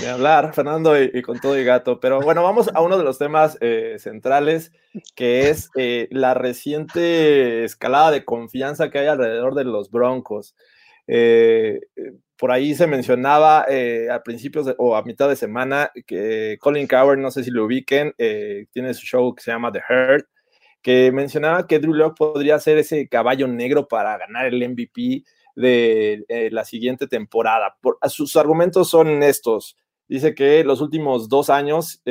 [0.01, 1.99] De hablar, Fernando, y, y, con todo y gato.
[1.99, 4.71] Pero bueno, vamos a uno de los temas eh, centrales,
[5.15, 10.55] que es eh, la reciente escalada de confianza que hay alrededor de los Broncos.
[11.07, 11.81] Eh,
[12.37, 17.17] por ahí se mencionaba eh, a principios o a mitad de semana que Colin Coward,
[17.19, 20.25] no sé si lo ubiquen, eh, tiene su show que se llama The Herd,
[20.81, 25.23] que mencionaba que Drew Locke podría ser ese caballo negro para ganar el MVP
[25.55, 27.77] de eh, la siguiente temporada.
[27.81, 29.77] Por, sus argumentos son estos.
[30.07, 32.01] Dice que los últimos dos años,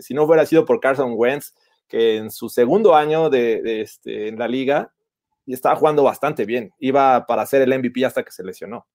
[0.00, 1.52] si no hubiera sido por Carson Wentz,
[1.86, 4.90] que en su segundo año de, de este, en la liga,
[5.44, 8.86] y estaba jugando bastante bien, iba para ser el MVP hasta que se lesionó.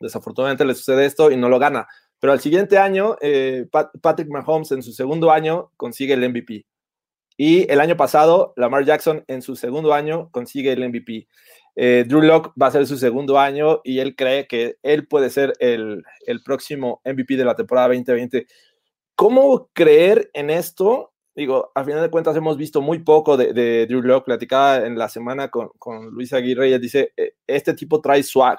[0.00, 1.86] Desafortunadamente le sucede esto y no lo gana.
[2.18, 3.66] Pero al siguiente año, eh,
[4.00, 6.66] Patrick Mahomes en su segundo año consigue el MVP.
[7.36, 11.28] Y el año pasado, Lamar Jackson en su segundo año consigue el MVP.
[11.78, 15.28] Eh, Drew Locke va a ser su segundo año y él cree que él puede
[15.28, 18.46] ser el, el próximo MVP de la temporada 2020.
[19.14, 21.12] ¿Cómo creer en esto?
[21.34, 24.24] Digo, a final de cuentas hemos visto muy poco de, de Drew Locke.
[24.24, 25.70] Platicaba en la semana con,
[26.10, 28.58] Luis Aguirre y él dice, e, este tipo trae swag.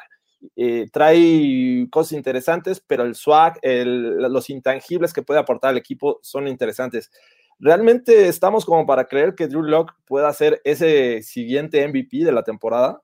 [0.56, 6.20] Eh, trae cosas interesantes, pero el swag, el, los intangibles que puede aportar al equipo
[6.22, 7.12] son interesantes.
[7.60, 12.44] ¿Realmente estamos como para creer que Drew Locke pueda ser ese siguiente MVP de la
[12.44, 13.02] temporada?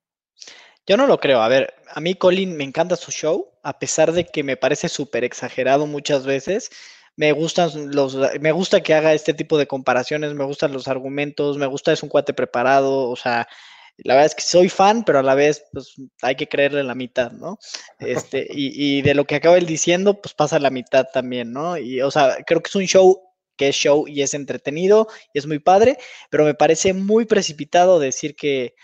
[0.85, 1.41] Yo no lo creo.
[1.41, 4.89] A ver, a mí Colin me encanta su show, a pesar de que me parece
[4.89, 6.69] súper exagerado muchas veces.
[7.15, 11.57] Me gustan los, me gusta que haga este tipo de comparaciones, me gustan los argumentos,
[11.57, 13.47] me gusta es un cuate preparado, o sea,
[13.97, 16.95] la verdad es que soy fan, pero a la vez, pues hay que creerle la
[16.95, 17.59] mitad, ¿no?
[17.99, 21.77] Este, y, y de lo que acaba él diciendo, pues pasa la mitad también, ¿no?
[21.77, 23.21] Y, o sea, creo que es un show
[23.55, 25.97] que es show y es entretenido y es muy padre,
[26.29, 28.75] pero me parece muy precipitado decir que,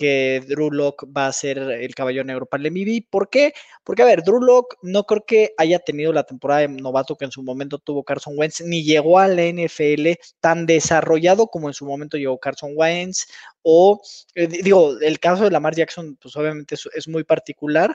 [0.00, 3.06] que Drew Lock va a ser el caballo negro para el MVP.
[3.10, 3.52] ¿Por qué?
[3.84, 7.26] Porque, a ver, Drew Lock no creo que haya tenido la temporada de novato que
[7.26, 11.74] en su momento tuvo Carson Wentz, ni llegó a la NFL tan desarrollado como en
[11.74, 13.26] su momento llegó Carson Wentz,
[13.60, 14.00] o,
[14.34, 17.94] eh, digo, el caso de Lamar Jackson, pues obviamente es muy particular,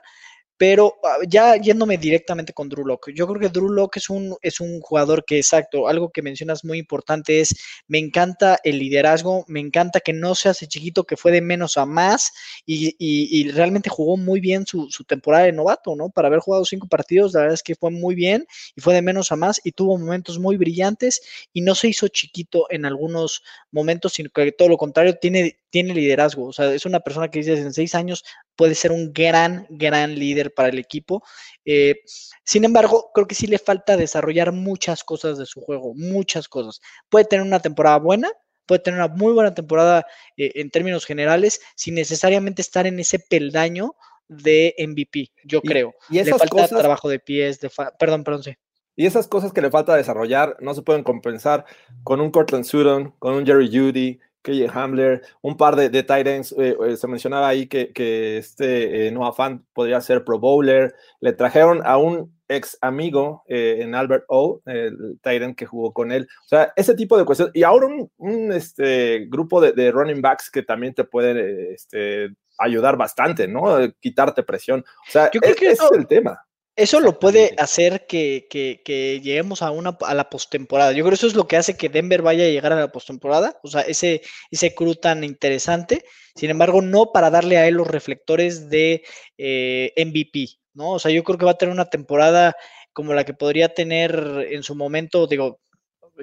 [0.58, 4.36] pero ah, ya yéndome directamente con Drew Locke, yo creo que Drew Locke es un,
[4.42, 7.56] es un jugador que, exacto, algo que mencionas muy importante es,
[7.88, 11.78] me encanta el liderazgo, me encanta que no se hace chiquito, que fue de menos
[11.78, 12.32] a más
[12.66, 16.10] y, y, y realmente jugó muy bien su, su, temporada de novato, ¿no?
[16.10, 19.02] Para haber jugado cinco partidos, la verdad es que fue muy bien y fue de
[19.02, 21.22] menos a más y tuvo momentos muy brillantes
[21.54, 25.94] y no se hizo chiquito en algunos momentos, sino que todo lo contrario, tiene, tiene
[25.94, 28.24] liderazgo, o sea, es una persona que dice en seis años
[28.56, 31.24] puede ser un gran, gran líder para el equipo.
[31.66, 31.96] Eh,
[32.44, 36.82] sin embargo, creo que sí le falta desarrollar muchas cosas de su juego, muchas cosas.
[37.10, 38.32] Puede tener una temporada buena,
[38.66, 40.06] puede tener una muy buena temporada
[40.38, 43.96] eh, en términos generales, sin necesariamente estar en ese peldaño
[44.28, 45.94] de MVP, yo y, creo.
[46.10, 46.70] Y le falta cosas...
[46.70, 48.56] trabajo de pies, de perdón, perdón, sí.
[48.96, 51.66] Y esas cosas que le falta desarrollar no se pueden compensar
[52.04, 56.28] con un Cortland Sutton, con un Jerry Judy, KJ Hamler, un par de, de tight
[56.28, 60.40] ends, eh, eh, se mencionaba ahí que, que este eh, Noah Fan podría ser Pro
[60.40, 65.66] Bowler, le trajeron a un ex amigo eh, en Albert O, el tight end que
[65.66, 69.60] jugó con él, o sea, ese tipo de cuestiones, y ahora un, un este, grupo
[69.60, 71.38] de, de, running backs que también te pueden
[71.74, 72.30] este,
[72.60, 73.64] ayudar bastante, ¿no?
[74.00, 76.40] Quitarte presión, o sea, Yo creo es, que ese es el tema.
[76.78, 80.92] Eso lo puede hacer que, que, que lleguemos a, una, a la postemporada.
[80.92, 82.92] Yo creo que eso es lo que hace que Denver vaya a llegar a la
[82.92, 83.58] postemporada.
[83.64, 86.04] O sea, ese, ese crew tan interesante.
[86.36, 89.04] Sin embargo, no para darle a él los reflectores de
[89.38, 90.92] eh, MVP, ¿no?
[90.94, 92.56] O sea, yo creo que va a tener una temporada
[92.92, 95.62] como la que podría tener en su momento, digo,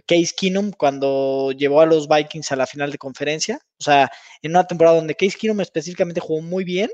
[0.06, 3.58] Case Keenum cuando llevó a los Vikings a la final de conferencia.
[3.78, 4.10] O sea,
[4.42, 6.90] en una temporada donde Case Keenum específicamente jugó muy bien.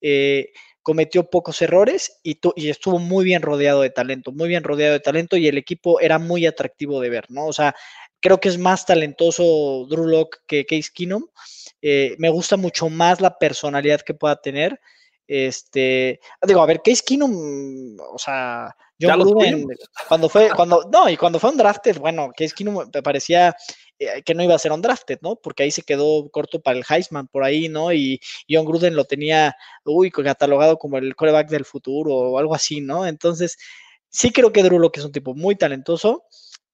[0.00, 0.52] Eh,
[0.82, 5.00] cometió pocos errores y, y, estuvo muy bien rodeado de talento, muy bien rodeado de
[5.00, 7.46] talento y el equipo era muy atractivo de ver, ¿no?
[7.46, 7.74] O sea,
[8.20, 11.24] creo que es más talentoso Drew Locke que Case Keenum.
[11.82, 14.80] Eh, me gusta mucho más la personalidad que pueda tener.
[15.26, 19.66] Este, digo, a ver, Case Keenum, o sea, John Gruden,
[20.08, 23.54] cuando fue, cuando, no, y cuando fue un drafted, bueno, Case Keenum me parecía
[23.98, 25.36] eh, que no iba a ser un drafted, ¿no?
[25.36, 27.92] Porque ahí se quedó corto para el Heisman por ahí, ¿no?
[27.92, 32.80] Y John Gruden lo tenía, uy, catalogado como el coreback del futuro o algo así,
[32.80, 33.06] ¿no?
[33.06, 33.56] Entonces,
[34.08, 36.24] sí creo que Drew Locke es un tipo muy talentoso,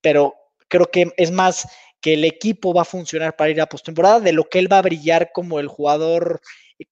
[0.01, 0.35] pero
[0.67, 1.67] creo que es más
[2.01, 4.79] que el equipo va a funcionar para ir a postemporada de lo que él va
[4.79, 6.41] a brillar como el jugador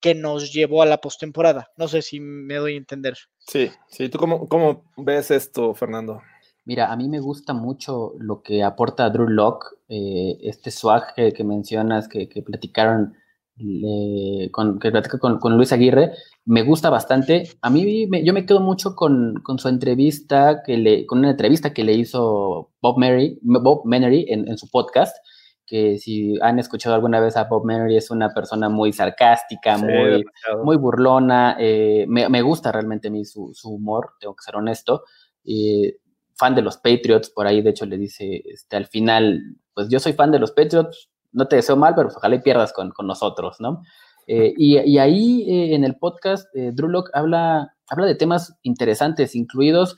[0.00, 1.68] que nos llevó a la postemporada.
[1.76, 3.14] No sé si me doy a entender.
[3.38, 4.08] Sí, sí.
[4.08, 6.20] ¿Tú cómo, cómo ves esto, Fernando?
[6.68, 11.32] Mira, a mí me gusta mucho lo que aporta Drew Locke, eh, este swag que,
[11.32, 13.14] que mencionas, que, que platicaron,
[13.58, 16.12] eh, con, que platica con, con, Luis Aguirre,
[16.44, 17.48] me gusta bastante.
[17.62, 21.30] A mí me, yo me quedo mucho con, con, su entrevista, que le, con una
[21.30, 25.16] entrevista que le hizo Bob, Mary, Bob Menery en, en, su podcast,
[25.68, 29.84] que si han escuchado alguna vez a Bob Menery es una persona muy sarcástica, sí,
[29.84, 30.24] muy,
[30.64, 34.56] muy burlona, eh, me, me, gusta realmente a mí su, su humor, tengo que ser
[34.56, 35.04] honesto.
[35.44, 35.98] Eh,
[36.34, 39.40] fan de los Patriots, por ahí de hecho le dice este, al final,
[39.74, 42.42] pues yo soy fan de los Patriots, no te deseo mal, pero pues ojalá y
[42.42, 43.82] pierdas con, con nosotros, ¿no?
[44.26, 49.96] Eh, y, y, ahí en el podcast, Drew Locke habla, habla de temas interesantes, incluidos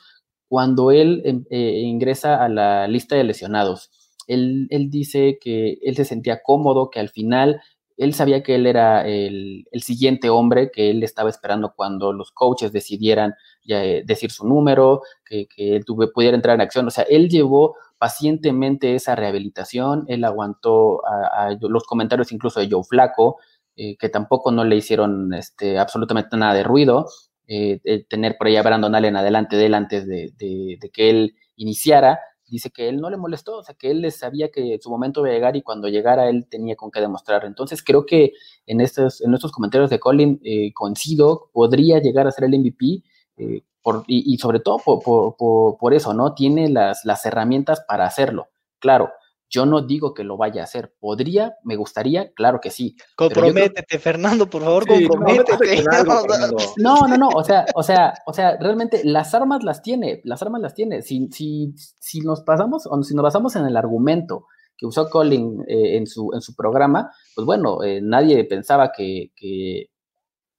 [0.51, 3.89] cuando él eh, ingresa a la lista de lesionados.
[4.31, 7.61] Él, dice que él se sentía cómodo, que al final
[7.97, 12.73] él sabía que él era el, siguiente hombre que él estaba esperando cuando los coaches
[12.73, 16.87] decidieran ya, eh, decir su número, que, él tuve, pudiera entrar en acción.
[16.87, 22.85] O sea, él llevó pacientemente esa rehabilitación, él aguantó a, los comentarios incluso de Joe
[22.85, 23.39] Flaco,
[23.77, 27.07] eh, que tampoco no le hicieron este, absolutamente nada de ruido,
[27.49, 32.21] eh, tener por ahí a Brandon Allen adelante de él antes de que él iniciara,
[32.51, 35.31] dice que él no le molestó, o sea, que él sabía que su momento iba
[35.31, 37.45] a llegar y cuando llegara él tenía con qué demostrar.
[37.45, 38.33] Entonces creo que
[38.67, 43.03] en estos, en estos comentarios de Colin eh, coincido, podría llegar a ser el MVP
[43.37, 45.37] eh, por, y, y, sobre todo por,
[45.79, 46.35] por, eso, ¿no?
[46.35, 48.49] Tiene las, las herramientas para hacerlo.
[48.79, 49.11] Claro,
[49.51, 50.95] yo no digo que lo vaya a hacer.
[51.01, 51.57] ¿Podría?
[51.65, 52.33] ¿Me gustaría?
[52.33, 52.97] Claro que sí.
[53.17, 54.01] Comprométete, creo...
[54.01, 55.85] Fernando, por favor, sí, comprométete.
[56.77, 60.41] No, no, no, o sea, o sea, o sea, realmente las armas las tiene, las
[60.43, 61.03] armas las tiene.
[61.03, 65.63] Si, si, si nos pasamos, o si nos basamos en el argumento que usó Colin
[65.69, 69.91] eh, en, su, en su programa, pues bueno, eh, nadie pensaba que, que,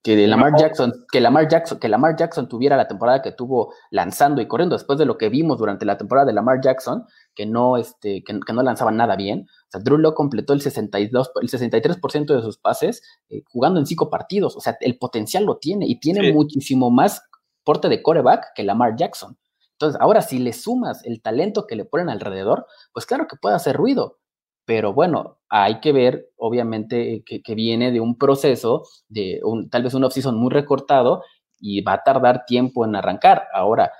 [0.03, 4.41] que Lamar Jackson, que Lamar Jackson, que Lamar Jackson tuviera la temporada que tuvo lanzando
[4.41, 7.77] y corriendo después de lo que vimos durante la temporada de Lamar Jackson, que no,
[7.77, 9.41] este, que, que no lanzaban nada bien.
[9.41, 13.85] O sea, Drew Lock completó el 62, el 63% de sus pases eh, jugando en
[13.85, 14.55] cinco partidos.
[14.55, 16.33] O sea, el potencial lo tiene y tiene sí.
[16.33, 17.21] muchísimo más
[17.63, 19.37] porte de coreback que Lamar Jackson.
[19.73, 23.55] Entonces, ahora si le sumas el talento que le ponen alrededor, pues claro que puede
[23.55, 24.19] hacer ruido.
[24.65, 29.83] Pero bueno, hay que ver, obviamente, que, que viene de un proceso, de un, tal
[29.83, 31.23] vez un off-season muy recortado
[31.59, 33.47] y va a tardar tiempo en arrancar.
[33.53, 33.91] Ahora,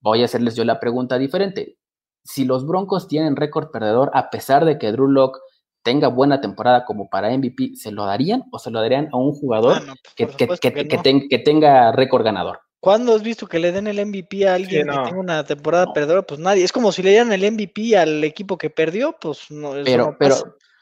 [0.00, 1.76] voy a hacerles yo la pregunta diferente.
[2.24, 5.38] Si los Broncos tienen récord perdedor, a pesar de que Drew Locke
[5.82, 9.32] tenga buena temporada como para MVP, ¿se lo darían o se lo darían a un
[9.32, 12.58] jugador ah, no, que, que, que, que, ten, que tenga récord ganador?
[12.80, 15.02] ¿Cuándo has visto que le den el MVP a alguien sí, no.
[15.02, 15.92] que tenga una temporada no.
[15.92, 16.22] perdedora?
[16.22, 16.64] Pues nadie.
[16.64, 19.72] Es como si le dieran el MVP al equipo que perdió, pues no.
[19.84, 20.36] pero, no pero,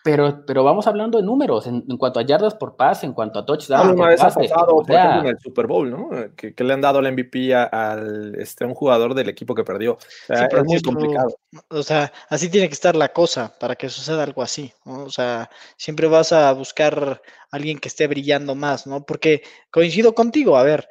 [0.04, 3.38] pero, pero vamos hablando de números en, en, cuanto a yardas por pase, en cuanto
[3.38, 3.94] a touchdowns.
[3.94, 6.10] Una vez ha pasado, o sea, por ejemplo, en el Super Bowl, ¿no?
[6.36, 9.64] Que, que, le han dado el MVP a, al este, un jugador del equipo que
[9.64, 9.94] perdió.
[9.94, 11.34] O sea, sí, es muy complicado.
[11.70, 14.70] O sea, así tiene que estar la cosa para que suceda algo así.
[14.84, 15.04] ¿no?
[15.04, 19.06] O sea, siempre vas a buscar a alguien que esté brillando más, ¿no?
[19.06, 20.86] Porque coincido contigo, a ver.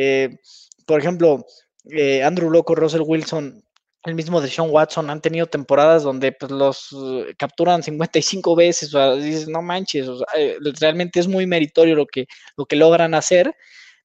[0.00, 0.38] Eh,
[0.86, 1.44] por ejemplo,
[1.90, 3.64] eh, Andrew Loco, Russell Wilson,
[4.04, 8.94] el mismo de Sean Watson, han tenido temporadas donde pues, los uh, capturan 55 veces,
[8.94, 10.06] o sea, dices, no manches,
[10.36, 13.52] eh, realmente es muy meritorio lo que, lo que logran hacer,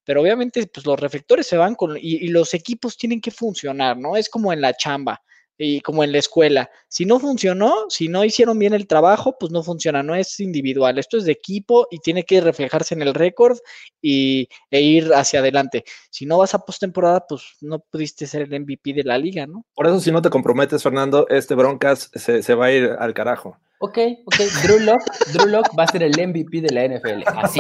[0.03, 3.95] pero obviamente pues, los reflectores se van con, y, y los equipos tienen que funcionar,
[3.95, 4.17] ¿no?
[4.17, 5.21] Es como en la chamba
[5.57, 6.69] y como en la escuela.
[6.87, 10.97] Si no funcionó, si no hicieron bien el trabajo, pues no funciona, no es individual,
[10.97, 13.57] esto es de equipo y tiene que reflejarse en el récord
[14.01, 15.83] y, e ir hacia adelante.
[16.09, 19.65] Si no vas a postemporada, pues no pudiste ser el MVP de la liga, ¿no?
[19.73, 23.13] Por eso si no te comprometes, Fernando, este Broncas se, se va a ir al
[23.13, 23.57] carajo.
[23.79, 25.01] Ok, ok, Drew Lock,
[25.33, 27.59] Drew Lock va a ser el MVP de la NFL, así,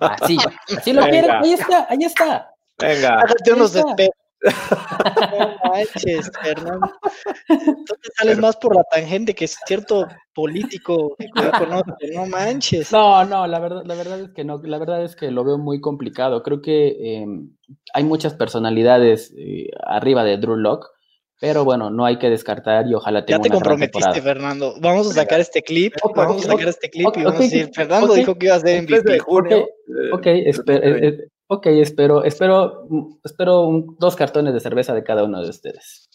[0.00, 0.36] así,
[0.76, 2.50] así lo quieren, ahí está, ahí está.
[2.76, 3.20] Venga.
[3.20, 6.90] Hágate unos espejos no manches, Fernando.
[7.48, 12.90] Entonces sales más por la tangente que cierto político que conoce, no manches.
[12.92, 15.58] No, no, la verdad, la verdad es que no, la verdad es que lo veo
[15.58, 16.42] muy complicado.
[16.42, 17.26] Creo que eh,
[17.92, 20.88] hay muchas personalidades eh, arriba de Drew Lock,
[21.38, 24.74] pero bueno, no hay que descartar y ojalá tenga Ya te comprometiste, Fernando.
[24.80, 27.48] Vamos a sacar este clip, okay, vamos a sacar este clip okay, y vamos okay,
[27.48, 29.12] a decir, Fernando dijo que iba a ser MVP.
[29.12, 29.66] De junio,
[30.12, 31.10] ok, espera.
[31.52, 32.86] Ok, espero, espero,
[33.24, 36.08] espero un, dos cartones de cerveza de cada uno de ustedes.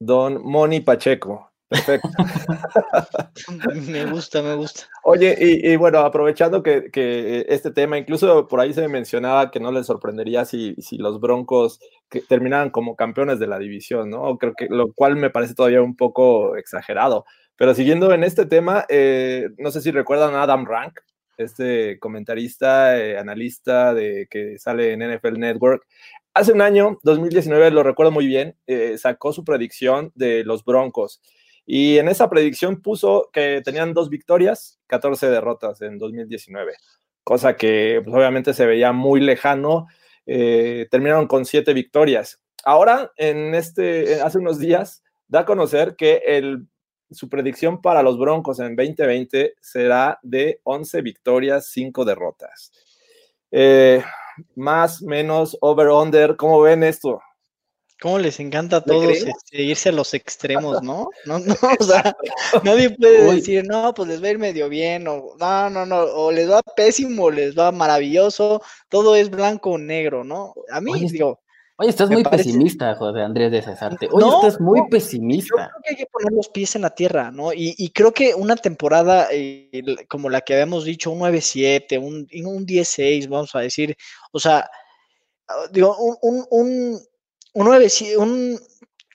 [0.00, 1.52] Don Moni Pacheco.
[1.68, 2.08] Perfecto.
[3.88, 4.82] me gusta, me gusta.
[5.04, 9.60] Oye, y, y bueno, aprovechando que, que, este tema, incluso por ahí se mencionaba que
[9.60, 11.78] no les sorprendería si, si los Broncos
[12.08, 14.38] que terminaran como campeones de la división, ¿no?
[14.38, 17.26] Creo que lo cual me parece todavía un poco exagerado.
[17.54, 20.98] Pero siguiendo en este tema, eh, no sé si recuerdan a Adam Rank,
[21.36, 25.86] este comentarista, eh, analista de que sale en NFL Network.
[26.32, 31.20] Hace un año, 2019, lo recuerdo muy bien, eh, sacó su predicción de los Broncos.
[31.66, 36.74] Y en esa predicción puso que tenían dos victorias, 14 derrotas en 2019,
[37.22, 39.86] cosa que pues, obviamente se veía muy lejano.
[40.26, 42.40] Eh, terminaron con siete victorias.
[42.64, 46.66] Ahora, en este, hace unos días, da a conocer que el
[47.14, 52.72] su predicción para los Broncos en 2020 será de 11 victorias, 5 derrotas.
[53.50, 54.02] Eh,
[54.56, 57.20] más, menos, over-under, ¿cómo ven esto?
[58.00, 61.08] ¿Cómo les encanta a todos este, irse a los extremos, no?
[61.24, 62.14] No, no, o sea,
[62.62, 63.36] nadie puede Uy.
[63.36, 66.50] decir, no, pues les va a ir medio bien, o no, no, no, o les
[66.50, 70.54] va pésimo, o les va maravilloso, todo es blanco o negro, ¿no?
[70.70, 71.40] A mí, Oye, digo,
[71.76, 74.08] Oye, estás Me muy parece- pesimista, José Andrés de Cesarte.
[74.12, 75.54] Oye, No, estás muy no, Yo pesimista.
[75.56, 77.52] creo que hay que poner los pies en la tierra, ¿no?
[77.52, 82.28] Y, y creo que una temporada eh, como la que habíamos dicho, un 9-7, un,
[82.46, 83.96] un 10-6, vamos a decir,
[84.30, 84.70] o sea,
[85.48, 87.00] ah, digo, un, un, un,
[87.54, 88.58] un 9-7, un, un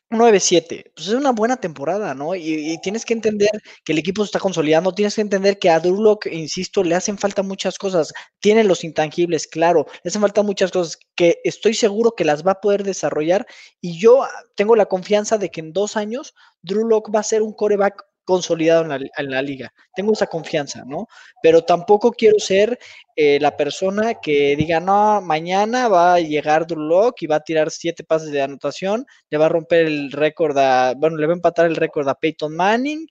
[0.10, 2.34] 9-7, pues es una buena temporada, ¿no?
[2.36, 3.51] Y, y tienes que entender
[3.86, 6.95] que el equipo se está consolidando, tienes que entender que a Drew Lock, insisto, le
[6.95, 11.76] hacen falta muchas cosas, tiene los intangibles, claro, le hacen falta muchas cosas que estoy
[11.76, 13.45] seguro que las va a poder desarrollar
[13.82, 17.41] y yo ah, tengo la confianza de que en dos años Drew va a ser
[17.41, 19.74] un coreback consolidado en la, li- en la liga.
[19.96, 21.08] Tengo esa confianza, ¿no?
[21.42, 22.78] Pero tampoco quiero ser
[23.16, 27.44] eh, la persona que diga, no, mañana va a llegar Drew Lock y va a
[27.44, 31.34] tirar siete pases de anotación, le va a romper el récord a, bueno, le va
[31.34, 33.08] a empatar el récord a Peyton Manning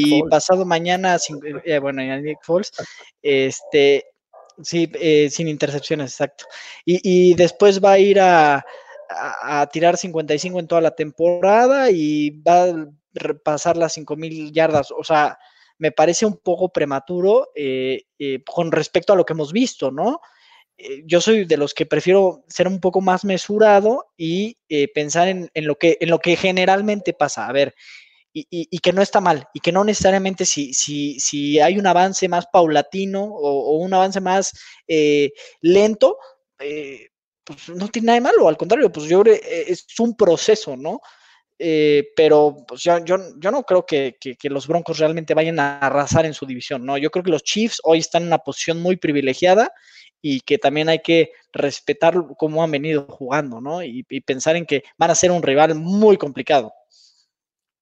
[0.00, 1.16] y pasado mañana,
[1.64, 2.70] eh, bueno, y a Nick Foles,
[3.22, 4.04] este,
[4.62, 6.44] sí, eh, sin intercepciones, exacto.
[6.84, 7.00] Y,
[7.30, 8.56] y después va a ir a,
[9.10, 14.90] a, a tirar 55 en toda la temporada y va a repasar las 5000 yardas.
[14.92, 15.38] O sea,
[15.78, 20.20] me parece un poco prematuro eh, eh, con respecto a lo que hemos visto, ¿no?
[20.78, 24.56] Eh, Yo soy de los que prefiero ser un poco más mesurado y
[24.94, 27.46] pensar en, en lo que, en lo que generalmente pasa.
[27.48, 27.74] A ver,
[28.32, 31.78] y, y- y que no está mal, y que no necesariamente si, si, si hay
[31.78, 34.52] un avance más paulatino o, o un avance más
[35.62, 36.18] lento,
[37.44, 41.00] pues no tiene nada de malo, al contrario, pues yo es un proceso, ¿no?
[41.58, 46.24] Eh, pero pues yo, yo, no creo que, que- los Broncos realmente vayan a arrasar
[46.26, 46.96] en su división, ¿no?
[46.98, 49.72] Yo creo que los Chiefs hoy están en una posición muy privilegiada
[50.22, 53.82] y que también hay que respetar cómo han venido jugando, ¿no?
[53.82, 56.72] Y, y pensar en que van a ser un rival muy complicado.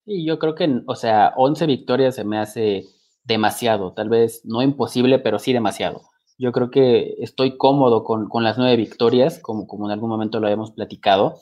[0.04, 2.84] Sí, yo creo que, o sea, 11 victorias se me hace
[3.24, 6.02] demasiado, tal vez no imposible, pero sí demasiado.
[6.38, 10.38] Yo creo que estoy cómodo con, con las nueve victorias, como, como en algún momento
[10.38, 11.40] lo habíamos platicado.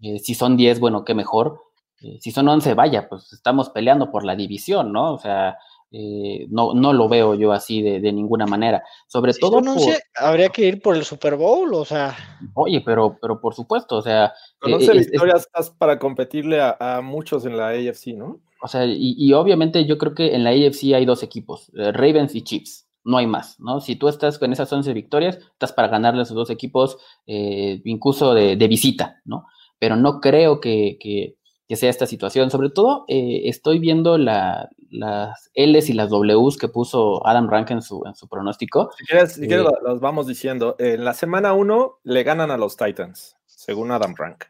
[0.00, 1.60] Eh, si son 10, bueno, qué mejor.
[2.02, 5.14] Eh, si son 11, vaya, pues estamos peleando por la división, ¿no?
[5.14, 5.56] O sea,
[5.90, 8.82] eh, no, no lo veo yo así de, de ninguna manera.
[9.06, 12.14] Sobre Si todo son 11, habría que ir por el Super Bowl, o sea,
[12.54, 15.98] oye, pero, pero por supuesto, o sea, Con eh, 11 es- es- victorias estás para
[15.98, 18.40] competirle a, a muchos en la AFC, ¿no?
[18.62, 21.92] O sea, y, y obviamente yo creo que en la AFC hay dos equipos, eh,
[21.92, 23.80] Ravens y Chiefs, no hay más, ¿no?
[23.80, 27.80] Si tú estás con esas 11 victorias, estás para ganarle a esos dos equipos, eh,
[27.84, 29.46] incluso de, de visita, ¿no?
[29.78, 31.36] Pero no creo que, que-
[31.68, 32.50] que sea esta situación.
[32.50, 37.70] Sobre todo, eh, estoy viendo la- las L's y las Ws que puso Adam Rank
[37.72, 38.90] en su, en su pronóstico.
[38.96, 40.76] Si quieres, si quieres Eh, vamos diciendo.
[40.78, 44.44] En la semana 1 le ganan a los Titans, según Adam Rank.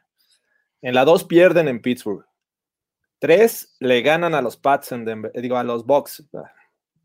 [0.82, 2.24] En la 2 pierden en Pittsburgh.
[3.18, 6.22] 3 le ganan a los Pats en Denver, eh, digo, a los Bucks.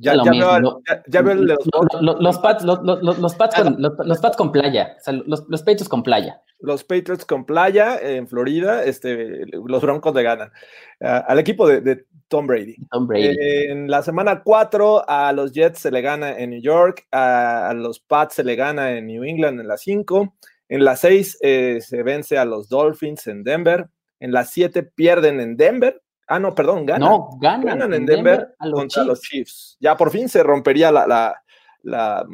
[0.02, 3.20] Ya, lo ya mismo, veo, ya- ya los, Lo- lo- los, Pats, los, los- los-
[3.20, 6.42] los Pats con, los, Pats con playa, o sea, los, los Patriots con playa.
[6.60, 10.52] los Patriots con playa en Florida, este, los Broncos le ganan
[11.00, 12.76] al equipo de, de Tom Brady.
[12.92, 13.36] Tom Brady.
[13.40, 17.74] En la semana 4 a los Jets se le gana en New York, a, a
[17.74, 20.34] los Pats se le gana en New England en la 5,
[20.70, 23.88] en la 6 se vence a los Dolphins en Denver,
[24.20, 26.02] en la 7 pierden en Denver,
[26.32, 29.22] ah no, perdón, ganan, no, ganan, ganan en en Denver, Denver a los contra los
[29.22, 29.30] Chiefs.
[29.32, 29.78] Chiefs.
[29.80, 31.42] Ya por fin se rompería la, la-
[31.84, 32.26] la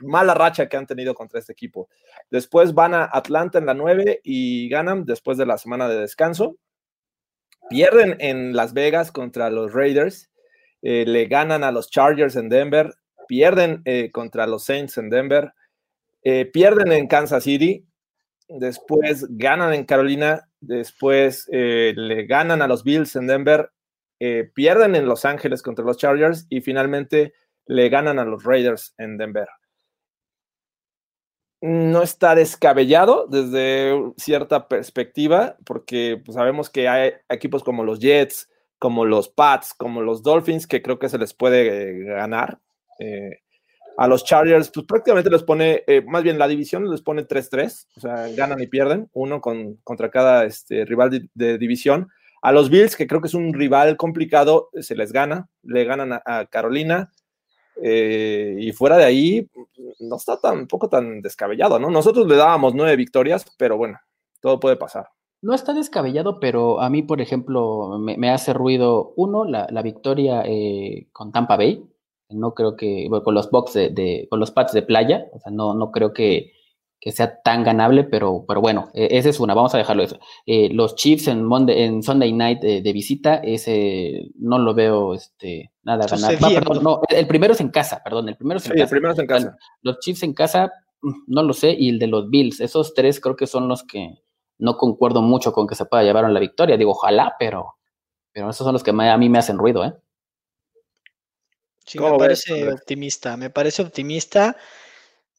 [0.00, 1.88] mala racha que han tenido contra este equipo.
[2.30, 6.56] Después van a Atlanta en la 9 y ganan después de la semana de descanso.
[7.70, 10.30] Pierden en Las Vegas contra los Raiders.
[10.82, 12.94] eh, le ganan a los Chargers en Denver.
[13.28, 15.52] Pierden eh, contra los Saints en Denver.
[16.22, 17.86] eh, pierden en Kansas City.
[18.48, 20.48] Después ganan en Carolina.
[20.60, 23.70] Después eh, le ganan a los Bills en Denver.
[24.20, 26.46] eh, pierden en Los Ángeles contra los Chargers.
[26.48, 27.34] Y finalmente
[27.66, 29.48] le ganan a los Raiders en Denver
[31.64, 38.50] no está descabellado desde cierta perspectiva, porque pues, sabemos que hay equipos como los Jets,
[38.78, 42.60] como los Pats, como los Dolphins, que creo que se les puede eh, ganar.
[42.98, 43.40] Eh,
[43.96, 47.86] a los Chargers, pues prácticamente les pone, eh, más bien la división les pone 3-3,
[47.96, 52.08] o sea, ganan y pierden, uno con, contra cada este, rival de, de, división.
[52.42, 56.20] A los Bills, que creo que es un rival complicado, se les gana, le ganan
[56.24, 57.10] a, Carolina,
[57.82, 59.48] eh, y fuera de ahí,
[60.00, 61.90] no está tampoco tan descabellado, ¿no?
[61.90, 63.98] Nosotros le dábamos nueve victorias, pero bueno,
[64.40, 65.08] todo puede pasar.
[65.40, 69.82] No está descabellado, pero a mí, por ejemplo, me, me hace ruido, uno, la, la
[69.82, 71.84] victoria eh, con Tampa Bay.
[72.30, 75.38] No creo que, bueno, con los Bucks de, de, con los Pats de playa, o
[75.38, 76.52] sea, no, no creo que,
[77.04, 80.18] que sea tan ganable, pero, pero bueno, eh, esa es una, vamos a dejarlo eso.
[80.46, 85.12] Eh, los Chiefs en, Monday, en Sunday Night de, de, visita, ese no lo veo
[85.12, 86.40] este, nada ganar.
[86.40, 88.84] No, perdón, no, el primero es en casa, perdón, el primero es en sí, casa.
[88.84, 89.56] El primero es en casa.
[89.82, 90.72] Los Chiefs en casa,
[91.26, 94.24] no lo sé, y el de los Bills, esos tres creo que son los que
[94.56, 96.78] no concuerdo mucho con que se pueda llevar a la victoria.
[96.78, 97.74] Digo, ojalá, pero,
[98.32, 99.92] pero esos son los que a mí me hacen ruido, ¿eh?
[101.86, 104.56] Sí, me parece optimista, me parece optimista.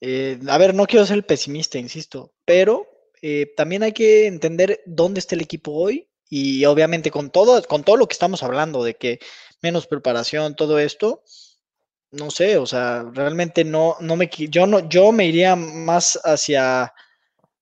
[0.02, 2.88] Eh, a ver, no quiero ser pesimista, insisto, pero
[3.22, 7.84] eh, también hay que entender dónde está el equipo hoy y obviamente con todo, con
[7.84, 9.20] todo lo que estamos hablando de que
[9.62, 11.24] menos preparación, todo esto,
[12.12, 16.94] no sé, o sea, realmente no, no me, yo no, yo me iría más hacia,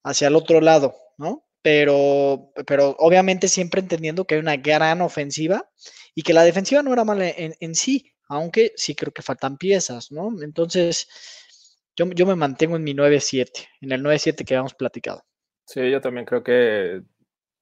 [0.03, 1.45] hacia el otro lado, ¿no?
[1.63, 5.69] Pero, pero obviamente siempre entendiendo que hay una gran ofensiva
[6.15, 9.57] y que la defensiva no era mala en, en sí, aunque sí creo que faltan
[9.57, 10.29] piezas, ¿no?
[10.41, 11.07] Entonces,
[11.95, 13.49] yo, yo me mantengo en mi 9-7,
[13.81, 15.23] en el 9-7 que habíamos platicado.
[15.65, 17.01] Sí, yo también creo que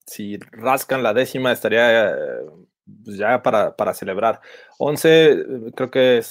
[0.05, 2.15] si rascan la décima estaría
[3.03, 4.41] pues, ya para, para, celebrar.
[4.77, 6.21] 11, creo que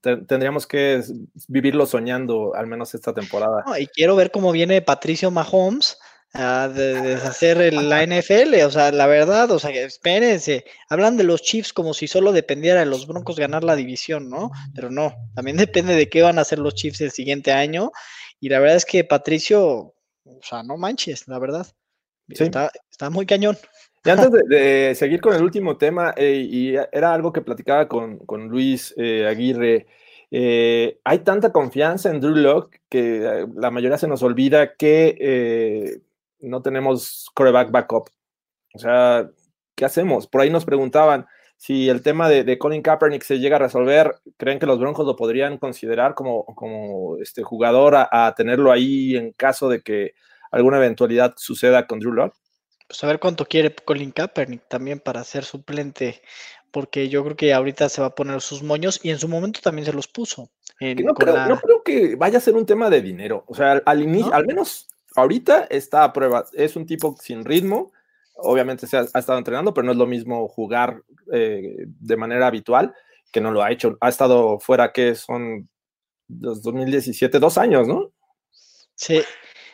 [0.00, 1.02] tendríamos que
[1.48, 3.64] vivirlo soñando, al menos esta temporada.
[3.78, 5.98] y quiero ver cómo viene Patricio Mahomes
[6.34, 11.72] a deshacer la NFL, o sea, la verdad, o sea, espérense, hablan de los Chiefs
[11.72, 14.50] como si solo dependiera de los Broncos ganar la división, ¿no?
[14.74, 17.92] Pero no, también depende de qué van a hacer los Chiefs el siguiente año,
[18.40, 21.66] y la verdad es que Patricio, o sea, no manches, la verdad,
[22.28, 23.56] está, está, muy cañón.
[24.04, 28.18] Y antes de, seguir con el último tema, eh, y era algo que platicaba con,
[28.18, 29.86] con Luis eh, Aguirre,
[30.30, 36.02] eh, hay tanta confianza en Drew Locke que la mayoría se nos olvida que
[36.40, 38.10] no tenemos coreback backup.
[38.74, 39.28] O sea,
[39.74, 40.26] ¿qué hacemos?
[40.26, 41.26] Por ahí nos preguntaban
[41.58, 45.16] si el tema de, Colin Kaepernick se llega a resolver, ¿creen que los Broncos lo
[45.16, 50.14] podrían considerar como, como este jugador a, tenerlo ahí en caso de que
[50.52, 52.36] alguna eventualidad suceda con Drew Locke?
[52.86, 56.22] Pues a ver cuánto quiere Colin Kaepernick también para ser suplente,
[56.70, 59.60] porque yo creo que ahorita se va a poner sus moños y en su momento
[59.60, 60.50] también se los puso.
[60.80, 63.44] no, creo, que vaya a ser un tema de dinero.
[63.48, 66.44] O sea, al inicio, al menos ahorita está a prueba.
[66.52, 67.92] Es un tipo sin ritmo.
[68.34, 71.02] Obviamente se ha, estado entrenando, pero no es lo mismo jugar
[71.32, 72.94] eh, de manera habitual
[73.32, 73.96] que no lo ha hecho.
[74.00, 75.68] Ha estado fuera, que son
[76.28, 78.12] los 2017, dos años, ¿no?
[78.94, 79.22] Sí,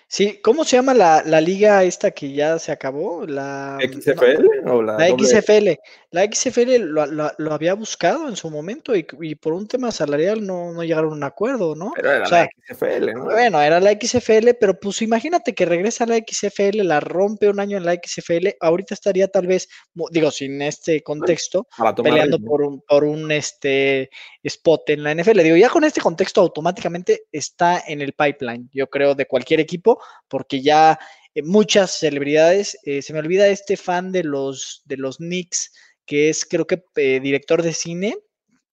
[0.08, 3.26] Sí, ¿cómo se llama la, la, liga esta que ya se acabó?
[3.26, 5.70] La XFL o la, la XFL.
[6.10, 10.46] La XFL lo, lo, había buscado en su momento y, y, por un tema salarial
[10.46, 11.92] no, no llegaron a un acuerdo, ¿no?
[11.96, 13.24] Pero era la XFL, ¿no?
[13.24, 17.58] Bueno, era la XFL, pero pues imagínate que regresa a la XFL, la rompe un
[17.58, 19.68] año en la XFL, ahorita estaría tal vez,
[20.10, 21.66] digo, sin este contexto,
[22.04, 24.10] peleando por un, por un este
[24.44, 25.40] spot en la NFL.
[25.40, 29.98] Digo, ya con este contexto automáticamente está en el pipeline, yo creo, de cualquier equipo
[30.28, 30.98] porque ya
[31.34, 35.72] eh, muchas celebridades, eh, se me olvida este fan de los, de los Knicks,
[36.06, 38.16] que es creo que eh, director de cine,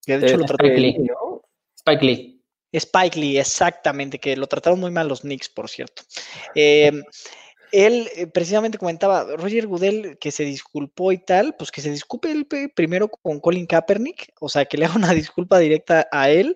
[0.06, 0.98] que de hecho lo Spike Lee.
[1.76, 2.42] Spike Lee.
[2.74, 6.04] Spike Lee, exactamente, que lo trataron muy mal los Knicks, por cierto.
[6.56, 7.04] Em,
[7.72, 12.48] él precisamente comentaba, Roger Goodell, que se disculpó y tal, pues que se disculpe él
[12.74, 16.56] primero con Colin Kaepernick, o sea, que le haga una disculpa directa a él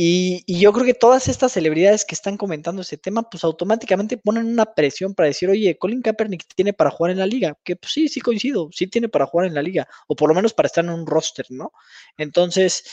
[0.00, 4.46] y, yo creo que todas estas celebridades que están comentando ese tema, pues automáticamente ponen
[4.46, 7.94] una presión para decir, oye, Colin Kaepernick tiene para jugar en la liga, que pues
[7.94, 10.68] sí, sí coincido, sí tiene para jugar en la liga, o por lo menos para
[10.68, 11.72] estar en un roster, ¿no?
[12.16, 12.84] Entonces,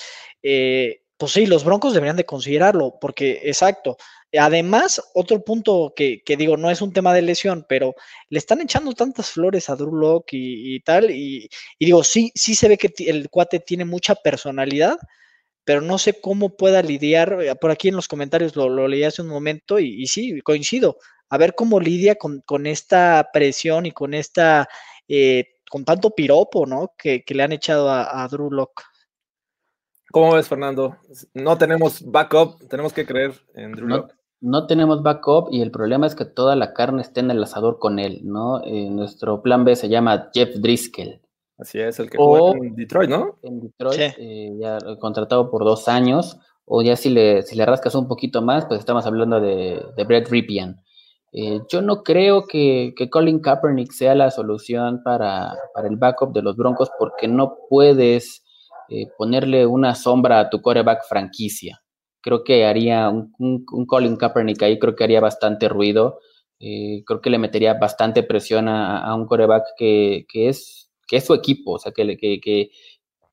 [0.42, 3.98] eh, pues sí, los Broncos deberían de considerarlo, porque exacto.
[4.36, 7.94] Además, otro punto que, digo, no es un tema de lesión, pero
[8.30, 12.56] le están echando tantas flores a Drew Locke y, tal, y, y, digo, sí, sí
[12.56, 14.98] se ve que el cuate tiene mucha personalidad,
[15.66, 19.24] pero no sé cómo pueda lidiar, eh, por aquí en los comentarios lo, leí hace
[19.24, 20.98] un momento y, sí, coincido,
[21.30, 24.70] a ver cómo lidia con, esta presión y con esta,
[25.08, 26.94] eh, con tanto piropo, ¿no?
[26.98, 28.84] Que, le han echado a, Drew Locke.
[30.12, 30.96] ¿Cómo ves, Fernando?
[31.34, 34.16] No tenemos backup, tenemos que creer en Drew no, Locke.
[34.42, 37.80] No tenemos backup y el problema es que toda la carne está en el asador
[37.80, 38.64] con él, ¿no?
[38.64, 41.20] Eh, nuestro plan B se llama Jeff Driscoll.
[41.58, 43.40] Así es, el que jugó en Detroit, ¿no?
[43.42, 47.96] En Detroit, eh, ya contratado por dos años, o ya si le, si le rascas
[47.96, 50.76] un poquito más, pues estamos hablando de, de Brett Ripien.
[51.32, 56.34] Eh, yo no creo que, que, Colin Kaepernick sea la solución para, para, el backup
[56.34, 58.44] de los Broncos porque no puedes
[58.90, 61.82] eh, ponerle una sombra a tu coreback franquicia.
[62.22, 66.20] Creo que haría un, un, Colin Kaepernick ahí, creo que haría bastante ruido.
[66.60, 71.26] creo que le metería bastante presión a, a un coreback que, que es que es
[71.26, 72.72] su equipo, o sea, que, que, que,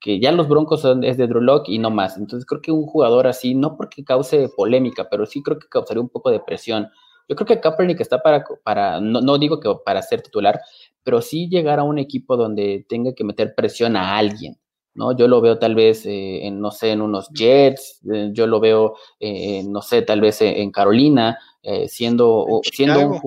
[0.00, 2.16] que ya los Broncos son, es de Drew Locke y no más.
[2.16, 6.02] Entonces creo que un jugador así, no porque cause polémica, pero sí creo que causaría
[6.02, 6.88] un poco de presión.
[7.28, 10.60] Yo creo que Kaepernick está para, para no, no digo que para ser titular,
[11.04, 14.58] pero sí llegar a un equipo donde tenga que meter presión a alguien.
[14.94, 15.16] ¿no?
[15.16, 18.60] Yo lo veo tal vez, eh, en, no sé, en unos Jets, eh, yo lo
[18.60, 21.38] veo, eh, no sé, tal vez en Carolina,
[21.86, 23.20] siendo, siendo un,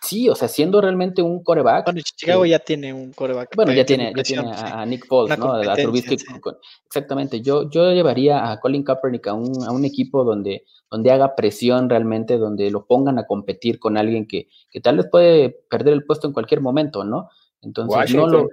[0.00, 1.84] Sí, o sea, siendo realmente un coreback.
[1.84, 3.54] Bueno, Chicago ya tiene un coreback.
[3.54, 5.52] Bueno, ya tiene, ya tiene a, Nick Foles, ¿no?
[5.52, 6.16] A Trubisky.
[6.86, 7.40] Exactamente.
[7.40, 11.88] Yo, yo llevaría a Colin Kaepernick a un, a un equipo donde, donde haga presión
[11.88, 16.04] realmente, donde lo pongan a competir con alguien que, que tal vez puede perder el
[16.04, 17.28] puesto en cualquier momento, ¿no?
[17.62, 18.48] Entonces, no lo,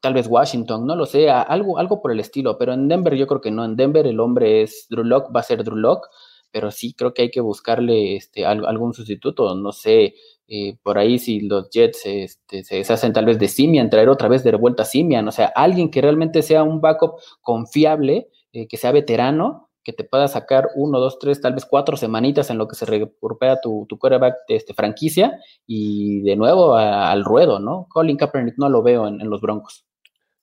[0.00, 3.26] tal vez Washington, no lo sé, algo, algo por el estilo, pero en Denver yo
[3.26, 3.64] creo que no.
[3.64, 6.08] En Denver el hombre es Drew Lock, va a ser Drew Lock
[6.52, 10.14] pero sí creo que hay que buscarle este, algún sustituto, no sé,
[10.54, 14.28] eh, por ahí si los Jets este, se deshacen tal vez de Simian, traer otra
[14.28, 18.68] vez de vuelta a Simian, o sea, alguien que realmente sea un backup confiable, eh,
[18.68, 22.58] que sea veterano, que te pueda sacar uno, dos, tres, tal vez cuatro semanitas en
[22.58, 27.58] lo que se recupera tu, tu quarterback de este, franquicia y de nuevo al ruedo,
[27.58, 27.86] ¿no?
[27.88, 29.86] Colin Kaepernick no lo veo en, los Broncos.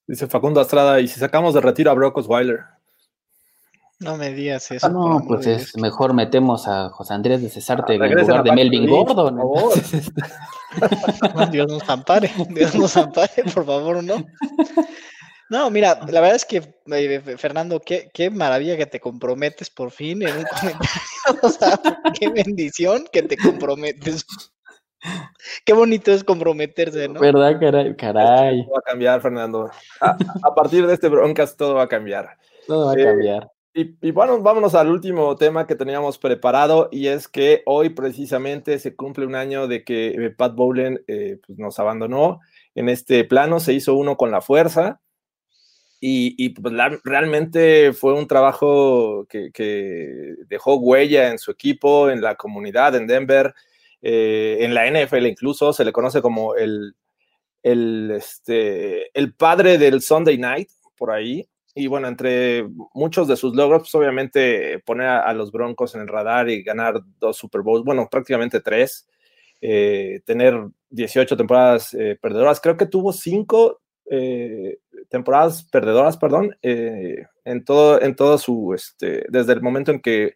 [0.08, 2.62] Dice Facundo Astrada, y si sacamos de retiro a Brock Osweiler.
[4.00, 4.88] No me digas eso.
[4.90, 9.38] No, pues es mejor metemos a José Andrés de Cesarte en lugar de Melvin Gordon.
[9.38, 11.52] Por favor.
[11.52, 14.24] Dios nos ampare, Dios nos ampare, por favor, no.
[15.50, 19.92] No, mira, la verdad es que, eh, Fernando, qué, qué, maravilla que te comprometes por
[19.92, 20.80] fin en un comentario.
[21.44, 21.80] O sea,
[22.18, 24.26] qué bendición que te comprometes.
[25.66, 27.20] Qué bonito es comprometerse, ¿no?
[27.20, 27.96] ¿Verdad, caray?
[27.96, 28.64] caray.
[28.64, 29.70] Todo va a cambiar, Fernando.
[30.02, 32.38] A, a, partir de este broncas todo va a cambiar.
[32.68, 33.50] Todo va a cambiar.
[33.82, 38.94] Y, bueno, vámonos al último tema que teníamos preparado y es que hoy precisamente se
[38.94, 42.42] cumple un año de que eh, Pat Bowlen eh, pues nos abandonó.
[42.76, 45.00] En este plano, se hizo uno con la fuerza
[46.02, 46.74] y, pues
[47.06, 53.54] realmente fue un trabajo que, dejó huella en su equipo, en la comunidad, en Denver,
[54.02, 56.96] eh, en la NFL incluso, se le conoce como el,
[57.64, 61.48] el, este, el padre del Sunday Night, por ahí,
[61.80, 66.10] y bueno, entre muchos de sus logros, pues obviamente poner a, los Broncos en el
[66.10, 69.08] radar y ganar dos Super Bowls, bueno, prácticamente tres,
[69.62, 73.80] eh, tener 18 temporadas eh, perdedoras, creo que tuvo cinco
[74.12, 80.34] eh, temporadas perdedoras, perdón, en todo, en todo su, este, desde el momento en que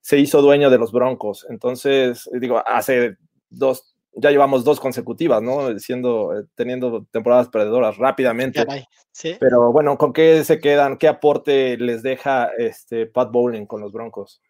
[0.00, 1.44] se hizo dueño de los Broncos.
[1.50, 3.16] Entonces, digo, hace
[3.50, 5.78] dos, ya llevamos dos consecutivas, ¿no?
[5.78, 8.64] Siendo, eh, teniendo temporadas perdedoras rápidamente.
[9.12, 9.36] ¿Sí?
[9.40, 10.98] Pero bueno, ¿con qué se quedan?
[10.98, 14.40] ¿Qué aporte les deja este Pat Bowling con los Broncos?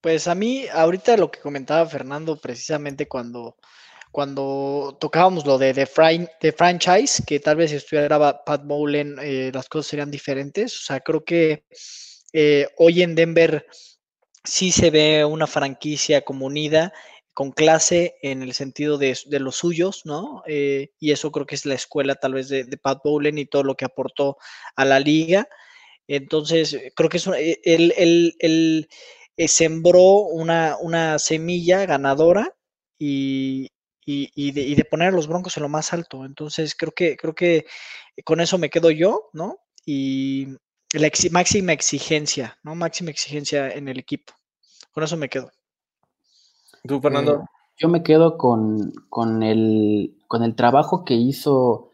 [0.00, 3.56] Pues a mí, ahorita lo que comentaba Fernando, precisamente cuando,
[4.12, 9.68] cuando tocábamos lo de, de, franchise, que tal vez si estuviera Pat Bowling, eh, las
[9.68, 10.76] cosas serían diferentes.
[10.78, 11.64] O sea, creo que
[12.32, 13.66] eh, hoy en Denver
[14.44, 16.92] sí se ve una franquicia como unida
[17.38, 20.42] con clase en el sentido de, los suyos, ¿no?
[20.48, 23.62] Eh, y eso creo que es la escuela tal vez de, Pat Bowlen y todo
[23.62, 24.38] lo que aportó
[24.74, 25.48] a la liga.
[26.08, 28.88] Entonces, creo que es eh, él,
[29.36, 32.56] eh, sembró una, una, semilla ganadora
[32.98, 33.70] y,
[34.04, 36.24] de, poner a los Broncos en lo más alto.
[36.24, 37.66] Entonces, creo que, creo que
[38.24, 39.60] con eso me quedo yo, ¿no?
[39.86, 40.48] Y
[40.92, 42.74] la máxima exigencia, ¿no?
[42.74, 44.34] Máxima exigencia en el equipo.
[44.90, 45.52] Con eso me quedo.
[46.84, 47.42] ¿Tú, Fernando?
[47.42, 47.44] Eh,
[47.78, 51.90] yo me quedo con, con, el, con el trabajo que hizo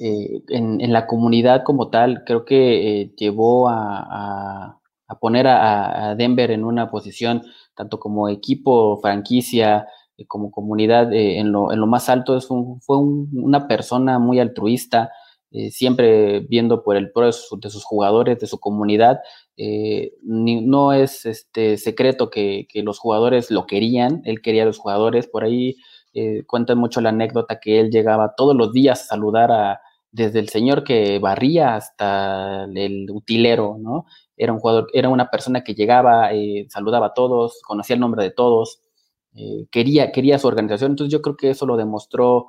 [0.00, 2.24] eh, en, la comunidad como tal.
[2.24, 4.80] Creo que eh, llevó a,
[5.20, 7.42] poner a, Denver en una posición,
[7.74, 9.86] tanto como equipo, franquicia,
[10.26, 12.36] como comunidad, en lo, en, lo, más alto.
[12.36, 15.10] Es un, fue una persona muy altruista.
[15.70, 19.20] Siempre viendo por el pro de sus, jugadores, de su comunidad,
[19.56, 25.26] eh, no es este secreto que, los jugadores lo querían, él quería a los jugadores,
[25.26, 25.76] por ahí
[26.12, 29.80] eh, cuentan mucho la anécdota que él llegaba todos los días a saludar a,
[30.12, 34.06] desde el señor que barría hasta el utilero, ¿no?
[34.36, 38.22] Era un jugador, era una persona que llegaba, eh, saludaba a todos, conocía el nombre
[38.22, 38.80] de todos,
[39.70, 42.46] quería, quería su organización, entonces yo creo que eso lo demostró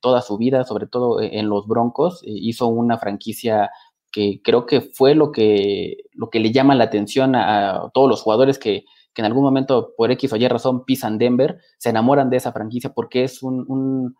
[0.00, 3.70] toda su vida, sobre todo en los Broncos, hizo una franquicia
[4.14, 8.22] que creo que fue lo que, lo que le llama la atención a, todos los
[8.22, 8.84] jugadores que,
[9.16, 12.92] en algún momento, por X o Y razón, pisan Denver, se enamoran de esa franquicia
[12.94, 14.14] porque es un,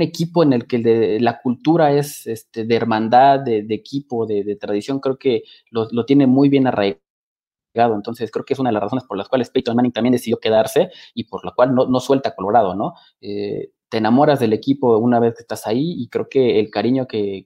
[0.00, 5.18] equipo en el que la cultura es este, de hermandad, de, equipo, de, tradición, creo
[5.18, 6.98] que lo, tiene muy bien arraigado.
[7.94, 10.40] Entonces, creo que es una de las razones por las cuales Peyton Manning también decidió
[10.40, 12.94] quedarse y por la cual no, no suelta Colorado, ¿no?
[13.20, 17.06] Eh, te enamoras del equipo una vez que estás ahí y creo que el cariño
[17.06, 17.44] que,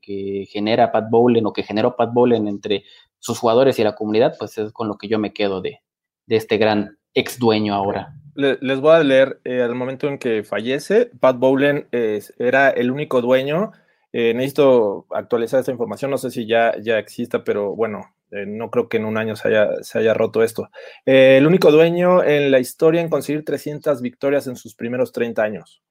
[0.50, 2.84] genera Pat Bowlen o que generó Pat Bowlen entre
[3.18, 5.80] sus jugadores y la comunidad, pues es con lo que yo me quedo de,
[6.28, 8.14] este gran ex dueño ahora.
[8.34, 13.20] Les voy a leer eh, al momento en que fallece, Pat Bowlen era el único
[13.20, 13.72] dueño.
[14.12, 18.70] Eh, necesito actualizar esta información, no sé si ya, ya exista, pero bueno, Eh, no
[18.70, 20.70] creo que en un año se haya, se haya roto esto.
[21.04, 25.42] Eh, el único dueño en la historia en conseguir 300 victorias en sus primeros 30
[25.42, 25.82] años.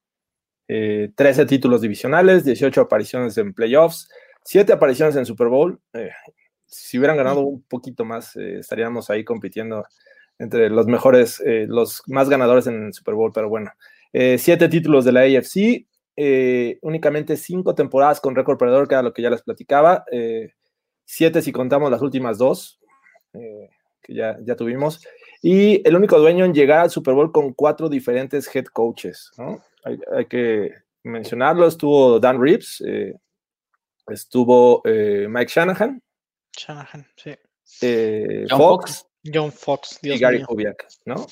[1.16, 4.10] 13 títulos divisionales, 18 apariciones en playoffs,
[4.44, 5.80] 7 apariciones en Super Bowl.
[6.66, 9.86] si hubieran ganado un poquito más, estaríamos ahí compitiendo
[10.40, 13.72] entre los mejores, los más ganadores en el Super Bowl, pero bueno.
[14.14, 15.86] 7 títulos de la AFC,
[16.18, 20.52] eh, únicamente cinco temporadas con récord perdedor, que era lo que ya les platicaba, eh,
[21.06, 22.80] siete si contamos las últimas dos,
[23.34, 23.70] eh,
[24.04, 25.02] que ya, ya tuvimos,
[25.42, 29.32] y el único dueño en llegar al Super Bowl con cuatro diferentes head coaches,
[29.84, 30.74] hay, que
[31.04, 32.84] mencionarlo, estuvo Dan Reeves,
[34.08, 36.02] estuvo Mike Shanahan,
[36.58, 37.36] Shanahan, sí.
[38.50, 41.26] John Fox, John Fox, y Gary Kubiak, ¿no?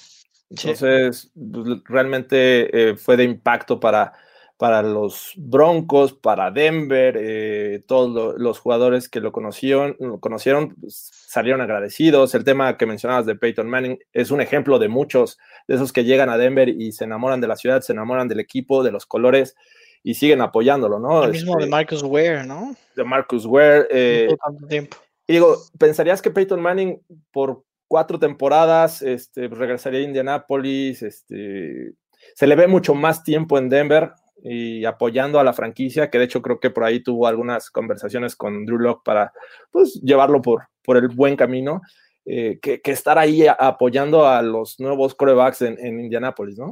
[0.49, 4.13] Entonces, pues, realmente fue de impacto para,
[4.59, 11.09] para los Broncos, para Denver, eh, todos los jugadores que lo conocieron, lo conocieron pues,
[11.13, 12.35] salieron agradecidos.
[12.35, 16.03] El tema que mencionabas de Peyton Manning es un ejemplo de muchos de esos que
[16.03, 19.05] llegan a Denver y se enamoran de la ciudad, se enamoran del equipo, de los
[19.05, 19.55] colores
[20.03, 21.23] y siguen apoyándolo, ¿no?
[21.23, 22.75] El mismo de este, Marcus Ware, ¿no?
[22.97, 23.87] De Marcus Ware.
[23.89, 24.27] Eh,
[24.67, 24.97] tiempo.
[25.25, 27.01] Y digo, ¿pensarías que Peyton Manning
[27.31, 31.01] por cuatro temporadas este, regresaría a Indianapolis?
[31.01, 31.93] Este,
[32.35, 34.11] se le ve mucho más tiempo en Denver
[34.43, 38.35] y apoyando a la franquicia, que de hecho creo que por ahí tuvo algunas conversaciones
[38.35, 39.33] con Drew Locke para
[39.71, 41.81] pues, llevarlo por, por el buen camino,
[42.25, 46.69] eh, que, estar ahí apoyando a los nuevos corebacks en, en Indianápolis, ¿no?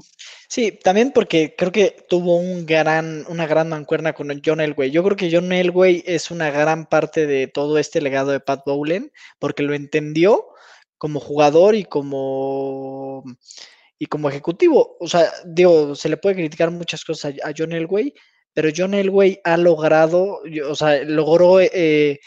[0.48, 4.92] Sí, también porque creo que tuvo un gran, una gran mancuerna con John Elway.
[4.92, 8.62] Yo creo que John Elway es una gran parte de todo este legado de Pat
[8.68, 10.46] Bowlen, porque lo entendió
[10.98, 13.24] como jugador y como
[14.00, 18.14] y como ejecutivo, o sea, digo, se le puede criticar muchas cosas a, John Elway,
[18.54, 22.20] pero John Elway ha logrado, o sea, logró eh,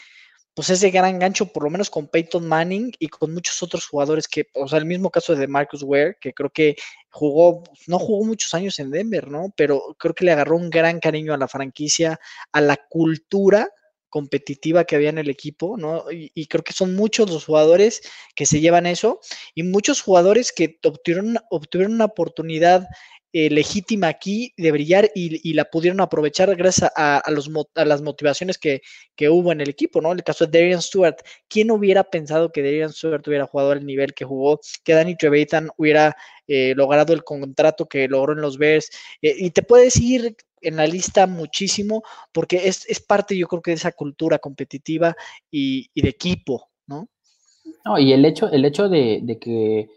[0.53, 4.27] pues ese gran gancho, por lo menos con Peyton Manning y con muchos otros jugadores
[4.27, 6.75] que, o sea, el mismo caso de Marcus Ware, que creo que
[7.09, 9.53] jugó, no jugó muchos años en Denver, ¿no?
[9.55, 12.19] Pero creo que le agarró un gran cariño a la franquicia,
[12.51, 13.69] a la cultura
[14.11, 16.05] competitiva que había en el equipo, ¿no?
[16.11, 18.03] Y, creo que son muchos los jugadores
[18.35, 19.19] que se llevan eso
[19.55, 22.87] y muchos jugadores que obtuvieron, obtuvieron una oportunidad
[23.33, 28.57] eh, legítima aquí de brillar y, la pudieron aprovechar gracias a, los, a las motivaciones
[28.57, 28.81] que,
[29.29, 30.11] hubo en el equipo, ¿no?
[30.11, 31.15] El caso de Darian Stewart,
[31.47, 35.69] ¿quién hubiera pensado que Darian Stewart hubiera jugado al nivel que jugó, que Danny Trevathan
[35.77, 36.15] hubiera
[36.47, 38.89] eh, logrado el contrato que logró en los Bears?
[39.21, 43.71] Eh, y te puedes ir en la lista muchísimo porque es, parte, yo creo que
[43.71, 45.15] de esa cultura competitiva
[45.49, 47.07] y, de equipo, ¿no?
[47.85, 49.89] No, y el hecho, el hecho de, de que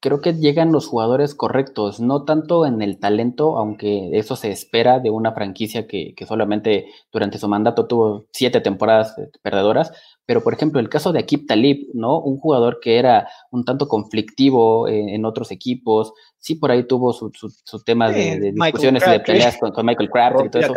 [0.00, 5.00] creo que llegan los jugadores correctos, no tanto en el talento, aunque eso se espera
[5.00, 9.92] de una franquicia que, solamente durante su mandato tuvo siete temporadas eh, perdedoras,
[10.24, 12.20] pero por ejemplo el caso de Akib Talib, ¿no?
[12.20, 17.32] Un jugador que era un tanto conflictivo en, otros equipos, sí por ahí tuvo su,
[17.32, 20.74] su, tema de, discusiones y de peleas con, Michael Crabtree y todo eso.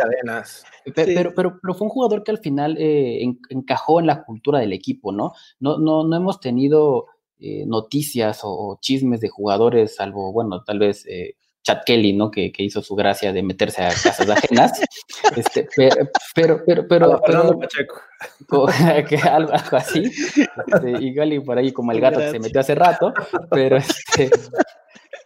[0.94, 4.72] Pero, pero, pero, fue un jugador que al final eh, encajó en la cultura del
[4.72, 5.32] equipo, ¿no?
[5.60, 7.06] No, no, no hemos tenido
[7.42, 12.30] eh, noticias o, chismes de jugadores, salvo, bueno, tal vez eh, Chad Kelly, ¿no?
[12.30, 14.80] Que, hizo su gracia de meterse a casas ajenas.
[15.36, 17.60] este, pero, pero, pero, pero,
[19.08, 20.04] que algo, así.
[20.04, 23.12] Este, igual y por ahí como el gato que se metió hace rato,
[23.50, 24.30] pero este,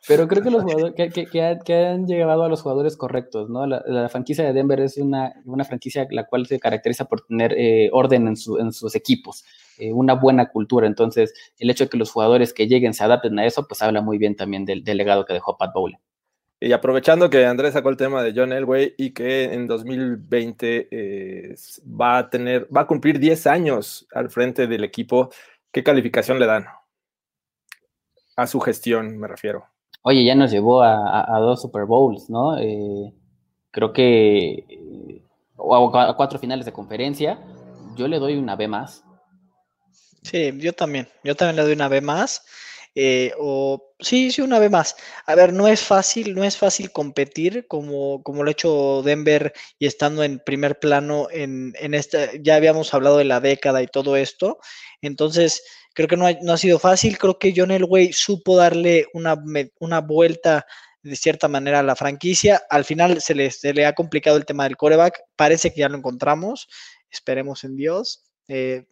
[0.09, 3.67] pero creo que los jugadores que, han llegado a los jugadores correctos, ¿no?
[3.67, 7.91] La, franquicia de Denver es una, una, franquicia la cual se caracteriza por tener eh,
[7.93, 9.45] orden en, su, sus equipos,
[9.79, 10.87] eh, una buena cultura.
[10.87, 14.01] Entonces, el hecho de que los jugadores que lleguen se adapten a eso, pues habla
[14.01, 15.99] muy bien también del, legado que dejó Pat Bowlen.
[16.61, 21.55] Y aprovechando que Andrés sacó el tema de John Elway y que en 2020 eh,
[21.85, 25.31] va a tener, va a cumplir 10 años al frente del equipo,
[25.73, 26.67] ¿qué calificación le dan?
[28.37, 29.76] A su gestión, me refiero.
[30.09, 32.57] Oye, ya nos llevó a, dos Super Bowls, ¿no?
[32.59, 33.13] Eh,
[33.73, 34.65] creo que
[35.59, 37.41] a, cuatro finales de conferencia.
[37.97, 39.03] Yo le doy una B más.
[40.23, 41.09] Sí, yo también.
[41.25, 42.45] Yo también le doy una B más.
[42.97, 44.97] Eh, o sí, sí, una B más.
[45.27, 49.53] A ver, no es fácil, no es fácil competir como, como lo ha hecho Denver
[49.79, 53.87] y estando en primer plano en, en esta, ya habíamos hablado de la década y
[53.87, 54.59] todo esto.
[55.03, 55.63] Entonces,
[55.97, 57.17] Creo que no ha, sido fácil.
[57.17, 59.43] Creo que John Elway supo darle una,
[59.81, 60.67] una vuelta
[61.03, 62.61] de cierta manera a la franquicia.
[62.69, 65.23] Al final se le, se le ha complicado el tema del coreback.
[65.37, 66.69] Parece que ya lo encontramos.
[67.09, 68.25] Esperemos en Dios.
[68.47, 68.85] Eh,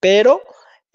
[0.00, 0.42] pero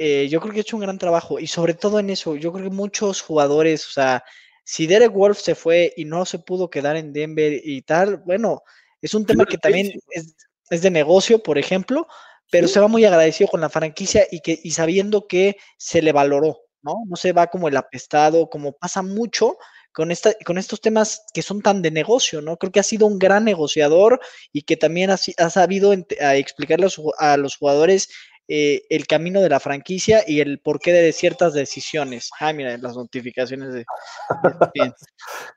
[0.06, 1.40] eh, yo creo que ha hecho un gran trabajo.
[1.40, 4.22] Y sobre todo en eso, yo creo que muchos jugadores, o sea,
[4.66, 8.64] si Derek Wolf se fue y no se pudo quedar en Denver y tal, bueno,
[9.02, 10.36] es un tema que también es,
[10.70, 12.06] es de negocio, por ejemplo,
[12.52, 16.12] pero se va muy agradecido con la franquicia y, que, y sabiendo que se le
[16.12, 16.96] valoró, ¿no?
[17.08, 19.58] No se va como el apestado, como pasa mucho
[19.94, 22.58] con, esta, con estos temas que son tan de negocio, ¿no?
[22.58, 24.20] Creo que ha sido un gran negociador
[24.52, 26.88] y que también ha, ha sabido explicarle
[27.20, 28.10] a, los jugadores
[28.48, 32.30] eh, el camino de la franquicia y el porqué de ciertas decisiones.
[32.40, 33.86] Ah, mira, las notificaciones de...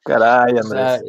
[0.04, 1.02] Caray, Andrés.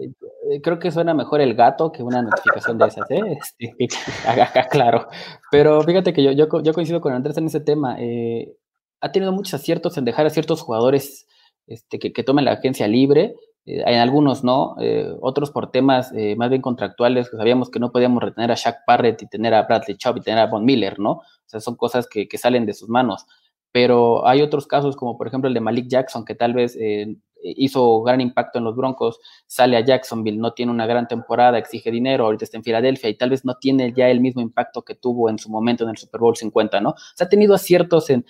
[0.50, 3.38] Eh, creo que suena mejor el gato que una notificación de esas, ¿eh?
[3.60, 3.88] Este,
[4.72, 5.08] claro.
[5.52, 7.98] Pero fíjate que yo, yo, coincido con Andrés en ese tema.
[8.00, 8.56] Eh,
[9.02, 11.28] ha tenido muchos aciertos en dejar a ciertos jugadores
[11.68, 13.36] este, que, tomen la agencia libre.
[13.68, 17.80] Eh, en algunos no, eh, otros por temas eh, más bien contractuales, que sabíamos que
[17.80, 20.66] no podíamos retener a Shaq Parrett y tener a Bradley Chubb y tener a Von
[20.66, 21.12] Miller, ¿no?
[21.12, 23.26] O sea, son cosas que, que salen de sus manos.
[23.74, 27.18] Pero hay otros casos, como por ejemplo el de Malik Jackson, que tal vez eh,
[27.44, 31.92] hizo gran impacto en los Broncos, sale a Jacksonville, no tiene una gran temporada, exige
[31.92, 34.96] dinero, ahorita está en Filadelfia y tal vez no tiene ya el mismo impacto que
[34.96, 36.96] tuvo en su momento en el Super Bowl 50, ¿no?
[37.16, 38.26] Se ha tenido aciertos en,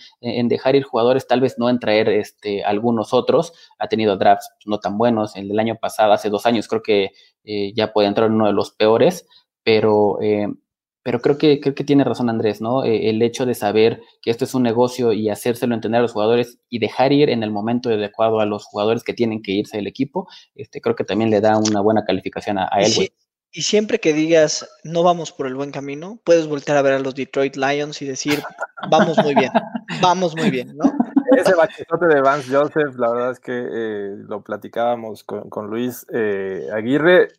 [0.47, 4.80] dejar ir jugadores, tal vez no en traer este, algunos otros, ha tenido drafts no
[4.80, 7.12] tan buenos, el del año pasado, hace dos años, creo que
[7.43, 9.28] eh, ya puede entrar en uno de los peores,
[9.64, 10.47] pero eh,
[11.08, 12.84] pero creo que, creo que tiene razón Andrés, ¿no?
[12.84, 16.12] Eh, el hecho de saber que esto es un negocio y hacérselo entender a los
[16.12, 19.78] jugadores y dejar ir en el momento adecuado a los jugadores que tienen que irse
[19.78, 23.10] del equipo, este, creo que también le da una buena calificación a, él.
[23.53, 26.99] Y, siempre que digas no vamos por el buen camino, puedes voltear a ver a
[26.99, 28.43] los Detroit Lions y decir
[28.91, 29.51] vamos muy bien,
[30.01, 30.91] vamos muy bien, ¿no?
[31.38, 36.68] Ese bachezote de Vance Joseph, la verdad es que eh, lo platicábamos con, Luis eh,
[36.74, 37.30] Aguirre,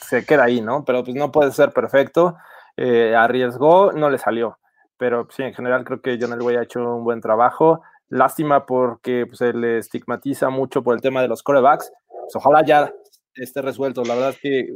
[0.00, 0.84] se queda ahí, ¿no?
[0.84, 2.36] Pero pues no puede ser perfecto
[2.76, 4.58] eh, arriesgó, no le salió.
[4.96, 7.82] Pero sí, en general creo que John Elway ha hecho un buen trabajo.
[8.08, 11.90] Lástima porque pues, se le estigmatiza mucho por el tema de los corebacks.
[12.08, 12.92] Pues, ojalá ya
[13.34, 14.04] esté resuelto.
[14.04, 14.68] La verdad es que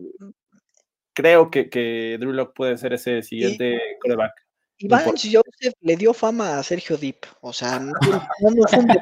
[1.14, 4.32] creo que, que Drew Locke puede ser ese siguiente coreback.
[4.78, 7.24] Iván Joseph le dio fama a Sergio Dip.
[7.40, 8.94] O sea, no, no fue un de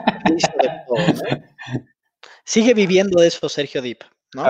[0.87, 0.97] todo.
[2.45, 4.03] Sigue viviendo de eso Sergio Dip.
[4.35, 4.43] ¿No?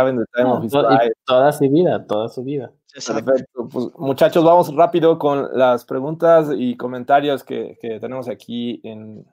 [1.24, 2.72] toda su vida, toda su vida.
[2.94, 3.68] Perfecto.
[3.68, 9.26] Pues, muchachos, vamos rápido con las preguntas y comentarios que, tenemos aquí en,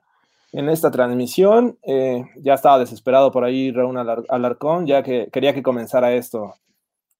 [0.52, 1.78] esta transmisión.
[1.82, 3.96] Eh, ya estaba desesperado por ahí Raúl
[4.28, 6.54] Alarcón, ya que quería que comenzara esto.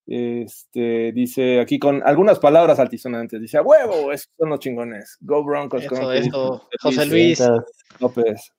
[0.04, 3.40] Este, dice aquí con algunas palabras altisonantes.
[3.40, 5.16] Dice, a huevo, esos son los chingones.
[5.20, 5.84] Go Broncos.
[6.80, 7.42] José Luis.
[8.00, 8.52] López.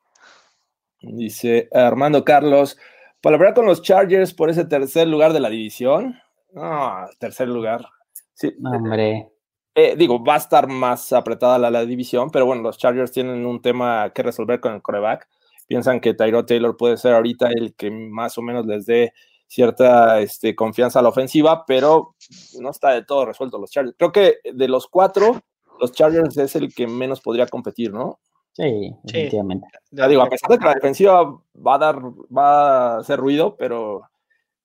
[1.02, 2.78] Dice Armando Carlos,
[3.24, 6.20] palabra con los Chargers por ese tercer lugar de la división.
[6.52, 7.88] No, tercer lugar.
[8.34, 8.54] Sí.
[8.64, 9.30] Hombre.
[9.74, 13.62] Eh, digo, va a estar más apretada la, división, pero bueno, los Chargers tienen un
[13.62, 15.28] tema que resolver con el coreback.
[15.66, 19.14] Piensan que Tyrod Taylor puede ser ahorita el que más o menos les dé
[19.48, 22.16] cierta este, confianza a la ofensiva, pero
[22.60, 23.96] no está de todo resuelto los Chargers.
[23.98, 25.42] Creo que de los cuatro,
[25.80, 28.20] los Chargers es el que menos podría competir, ¿no?
[28.54, 29.68] Sí, definitivamente.
[29.89, 31.24] digo, a pesar de que la defensiva
[31.56, 34.04] va a dar, va a hacer ruido, pero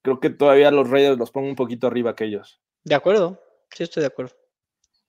[0.03, 2.61] creo que todavía los Raiders los pongo un poquito arriba que ellos.
[2.85, 4.35] De acuerdo, sí estoy de acuerdo.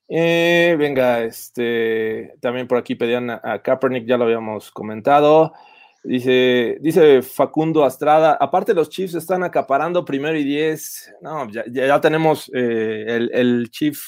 [0.07, 5.53] Eh, venga, este, también por aquí pedían a, Kaepernick, ya lo habíamos comentado.
[6.01, 11.13] Dice, dice Facundo Astrada, aparte los Chiefs están acaparando primero y diez.
[11.21, 14.01] No, ya, ya tenemos eh, el, el Chief,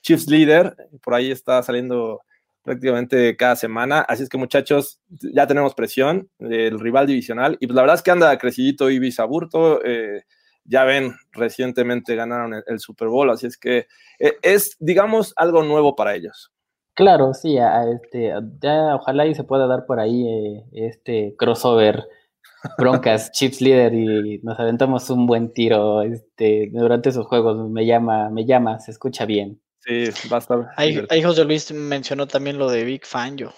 [0.00, 2.22] Chiefs Leader, por ahí está saliendo
[2.62, 4.00] prácticamente cada semana.
[4.00, 7.56] Así es que, muchachos, ya tenemos presión del rival divisional.
[7.60, 9.84] Y pues la verdad es que anda crecidito Ibis Aburto.
[9.84, 10.24] Eh,
[10.64, 13.86] ya ven, recientemente ganaron el, Super Bowl, así es que
[14.18, 16.52] eh, es, digamos, algo nuevo para ellos.
[16.94, 22.06] Claro, sí, este, ya ojalá y se pueda dar por ahí eh, este crossover
[22.78, 27.70] Broncas, Chips Leader y nos aventamos un buen tiro este, durante esos juegos.
[27.70, 29.60] Me llama, me llama, se escucha bien.
[29.84, 30.70] Sí, va a estar.
[30.76, 33.52] Ahí, José Luis mencionó también lo de Big Fangio.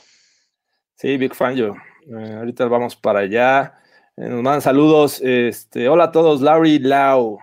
[0.94, 1.74] Sí, Big Fangio.
[2.06, 3.78] Eh, ahorita vamos para allá.
[4.16, 5.20] Eh, nos mandan saludos.
[5.20, 7.38] Este, hola a todos, Larry Lau.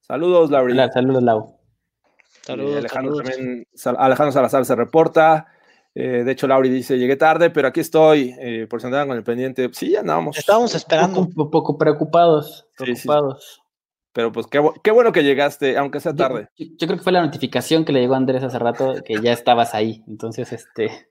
[0.00, 0.72] Saludos, Larry.
[0.72, 1.60] Hola, saludos, Lau.
[2.42, 3.66] Saludos, Alejandro, También,
[3.98, 5.46] Alejandro Salazar se reporta.
[5.94, 8.34] Eh, de hecho, Lauri dice, llegué tarde, pero aquí estoy,
[8.68, 9.68] por si andaban con el pendiente.
[9.72, 10.38] Sí, andábamos.
[10.38, 11.20] Estábamos esperando.
[11.20, 12.66] Un poco, preocupados.
[12.76, 13.59] Preocupados.
[14.12, 16.48] Pero pues qué, bueno que llegaste, aunque sea tarde.
[16.56, 19.32] Yo, creo que fue la notificación que le llegó a Andrés hace rato que ya
[19.32, 20.02] estabas ahí.
[20.08, 21.08] Entonces, este,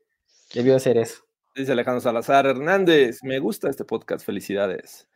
[0.53, 1.23] debió hacer eso.
[1.55, 5.07] Dice Alejandro Salazar Hernández, me gusta este podcast, felicidades.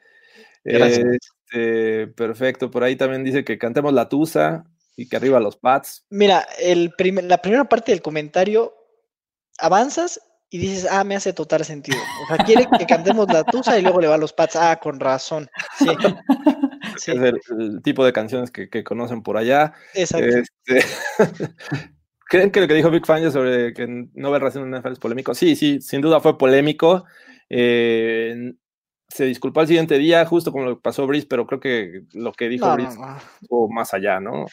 [0.63, 4.63] Este, perfecto, por ahí también dice que cantemos la tusa
[4.95, 6.05] y que arriba los pads.
[6.09, 8.73] Mira, el la primera parte del comentario,
[9.59, 11.97] avanzas y dices, ah, me hace total sentido.
[12.23, 14.55] O sea, quiere que cantemos la tusa y luego le va a los pads.
[14.55, 15.49] Ah, con razón.
[15.79, 15.88] Sí.
[16.95, 19.73] Es el, tipo de canciones que, conocen por allá.
[19.93, 20.27] Exacto.
[20.27, 20.85] Este,
[22.29, 24.99] ¿Creen que lo que dijo Big Fangio sobre que no ver racismo en NFL es
[24.99, 25.35] polémico?
[25.35, 27.05] Sí, sí, sin duda fue polémico.
[27.49, 28.53] Eh,
[29.07, 32.31] se disculpó al siguiente día, justo como lo que pasó Brice, pero creo que lo
[32.31, 34.47] que dijo No, Brice no, más allá, ¿no?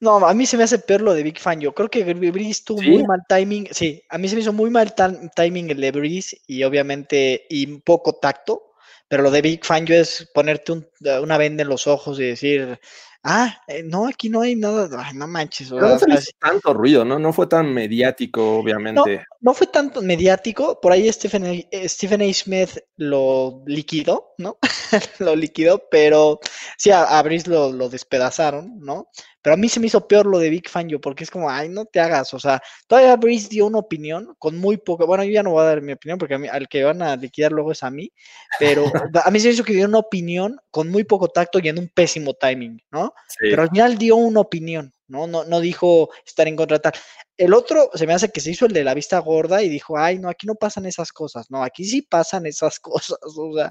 [0.00, 1.60] No, a mí se me hace peor lo de Big Fan.
[1.60, 2.90] Yo creo que Breeze tuvo ¿Sí?
[2.90, 3.68] muy mal timing.
[3.70, 4.94] Sí, a mí se me hizo muy mal
[5.34, 8.73] timing el de Breeze y obviamente y poco tacto.
[9.08, 10.88] Pero lo de Big Fan yo es ponerte un-
[11.22, 12.78] una venda en los ojos y decir,
[13.24, 14.88] ah, eh, no, aquí no hay nada.
[15.02, 15.70] Ay, no manches.
[15.70, 15.98] Pero no
[16.38, 17.18] tanto ruido, ¿no?
[17.18, 19.24] No fue tan mediático, obviamente.
[19.40, 22.32] no fue tanto mediático, por ahí Stephen A, eh, Stephen A.
[22.32, 24.58] Smith lo liquidó, ¿no?
[25.18, 26.38] lo liquidó, pero
[26.76, 29.08] sí, a, a Breeze lo, lo despedazaron, ¿no?
[29.44, 31.68] Pero a mí se me hizo peor lo de Big Fangio, porque es como, ay,
[31.68, 35.32] no te hagas, o sea, todavía Breeze dio una opinión con muy poco, bueno, yo
[35.32, 37.52] ya no voy a dar mi opinión, porque a mí- al que van a liquidar
[37.52, 38.10] luego es a mí,
[38.58, 38.84] pero
[39.26, 41.78] a mí se me hizo que dio una opinión con muy poco tacto y en
[41.78, 43.12] un pésimo timing, ¿no?
[43.28, 43.36] Sí.
[43.50, 45.26] Pero al final dio una opinión, ¿no?
[45.26, 46.92] No, no dijo estar en contra de tal.
[47.36, 49.98] El otro se me hace que se hizo el de la vista gorda y dijo,
[49.98, 51.50] ay, no, aquí no pasan esas cosas.
[51.50, 53.18] No, aquí sí pasan esas cosas.
[53.22, 53.70] O sea,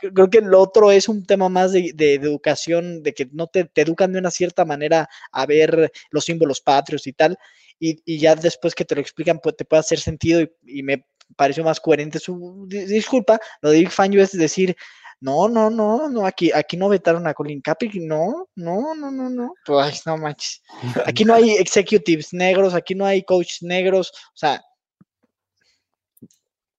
[0.00, 0.08] Sí.
[0.14, 3.46] creo que el otro es un tema más de, de- de educación, de que no
[3.46, 7.38] te, te educan de una cierta manera a ver los símbolos patrios y tal.
[7.78, 10.82] Y, y ya después que te lo explican, pues te puede hacer sentido y, y
[10.82, 11.04] me
[11.36, 13.38] pareció más coherente su di- disculpa.
[13.60, 14.76] Lo de Big Fangio es decir,
[15.20, 19.30] no, no, no, no, aquí, aquí no vetaron a Colin Kaepernick, no, no, no, no,
[19.30, 20.62] no, pues no manches.
[21.06, 24.60] Aquí no hay executives negros, aquí no hay coaches negros, o sea,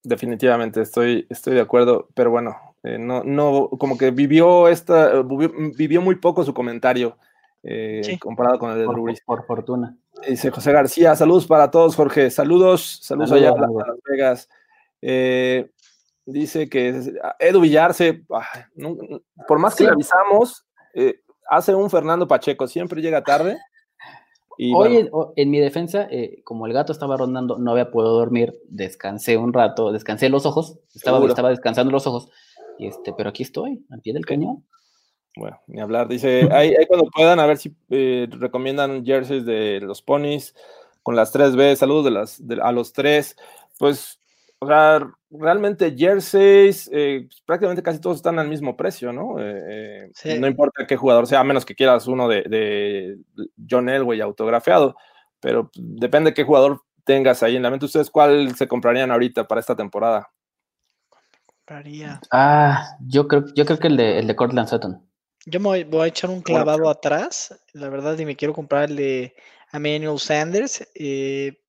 [0.05, 5.21] Definitivamente estoy, estoy de acuerdo, pero bueno, eh, no, no, como que vivió esta,
[5.77, 7.17] vivió muy poco su comentario
[7.63, 8.19] eh, Sí.
[8.19, 9.21] comparado con el de Por, Drew Brees.
[9.25, 9.97] por fortuna.
[10.27, 12.29] Dice José García, saludos para todos, Jorge.
[12.29, 13.57] Saludos, saludos allá a.
[13.57, 13.69] Las
[14.05, 14.49] Vegas.
[15.01, 15.69] Eh,
[16.25, 16.89] dice que
[17.39, 18.43] Edu Villarse, ah,
[18.75, 19.83] no- no- por más que Sí.
[19.85, 23.57] le avisamos, eh, hace un Fernando Pacheco, siempre llega tarde.
[24.57, 27.89] Y Hoy, bueno, en, en mi defensa, eh, como el gato estaba rondando, no había
[27.89, 31.31] podido dormir, descansé un rato, descansé los ojos, estaba, Seguro.
[31.33, 32.29] estaba descansando los ojos,
[32.77, 34.63] y este, pero aquí estoy, al pie del cañón.
[35.35, 36.07] Bueno, ni hablar.
[36.07, 40.55] Dice, ahí, ahí cuando puedan, a ver si eh, recomiendan jerseys de los ponis
[41.01, 41.75] con las 3B.
[41.75, 43.35] Saludos de las, de- a los tres.
[43.79, 44.19] Pues,
[44.59, 49.35] o sea, realmente jerseys, eh, pues, prácticamente casi todos están al mismo precio, ¿no?
[49.39, 50.37] Eh, Sí.
[50.39, 53.17] No importa qué jugador sea, a menos que quieras uno de, de
[53.69, 54.95] John Elway autografiado,
[55.39, 57.85] pero depende qué jugador tengas ahí en la mente.
[57.87, 60.29] ¿Ustedes cuál se comprarían ahorita para esta temporada?
[61.65, 62.19] compraría.
[62.31, 65.01] Ah, yo creo, yo creo que el de, el de Cortland Sutton.
[65.45, 68.89] Yo me voy, voy a echar un clavado atrás, la verdad, y me quiero comprar
[68.89, 69.35] el de
[69.71, 71.59] Emmanuel Sanders, eh,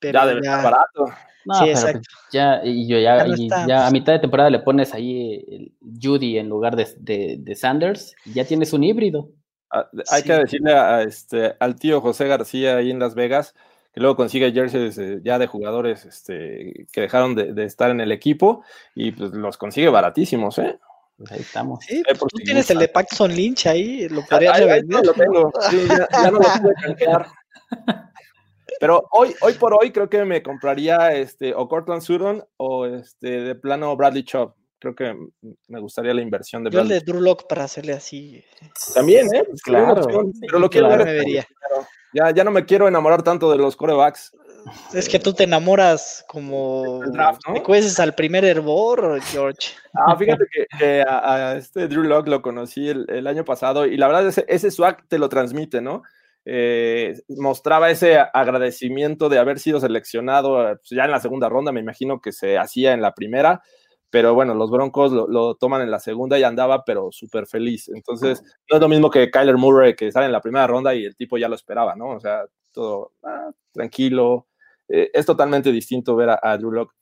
[0.00, 1.06] pero Ya debe estar barato.
[1.44, 2.00] No, Sí, exacto.
[2.00, 4.58] pues ya, y yo ya, Ya no y está, ya a mitad de temporada le
[4.60, 5.72] pones ahí el
[6.02, 9.30] Judy en lugar de, de, de Sanders, y ya tienes un híbrido.
[9.70, 13.54] Ah, Hay que decirle a, a este, al tío José García ahí en Las Vegas
[13.92, 18.00] que luego consigue jerseys eh, ya de jugadores este, que dejaron de, de estar en
[18.00, 18.62] el equipo
[18.94, 20.78] y pues los consigue baratísimos, ¿eh?
[21.18, 21.84] Pues ahí estamos.
[21.84, 22.88] Sí, pues, tú si tienes el de.
[22.88, 25.04] Paxton Lynch ahí, lo podrías Ahí- ahí revender.
[25.04, 27.26] lo tengo, sí, ya, ya no lo pude canjear.
[28.80, 33.40] Pero hoy, hoy por hoy creo que me compraría este, o Cortland Sutton o este,
[33.40, 34.54] de plano Bradley Chubb.
[34.78, 35.16] Creo que
[35.66, 38.44] me gustaría la inversión de Yo el Bradley de Drew Lock para hacerle así.
[38.94, 39.44] También, ¿eh?
[39.64, 40.06] Claro.
[40.40, 41.04] pero lo quiero claro.
[41.04, 41.46] ver Me vería.
[42.14, 44.30] Ya, ya no me quiero enamorar tanto de los corebacks.
[44.92, 47.54] Es que tú te enamoras como El draft, ¿no?
[47.54, 49.70] te cueces al primer hervor, George.
[49.94, 53.86] Ah, fíjate que, que a, a este Drew Lock lo conocí el, el año pasado
[53.86, 56.02] y la verdad ese, ese swag te lo transmite, ¿no?
[56.50, 61.72] Eh, mostraba ese agradecimiento de haber sido seleccionado eh, pues, ya en la segunda ronda,
[61.72, 63.62] me imagino que se hacía en la primera,
[64.08, 67.90] pero bueno, los Broncos lo, lo toman en la segunda y andaba, pero súper feliz.
[67.90, 71.04] Entonces, no es lo mismo que Kyler Murray que sale en la primera ronda y
[71.04, 72.12] el tipo ya lo esperaba, ¿no?
[72.12, 74.47] O sea, todo ah, tranquilo.
[74.88, 76.94] Eh, es totalmente distinto ver a, a Drew Lock.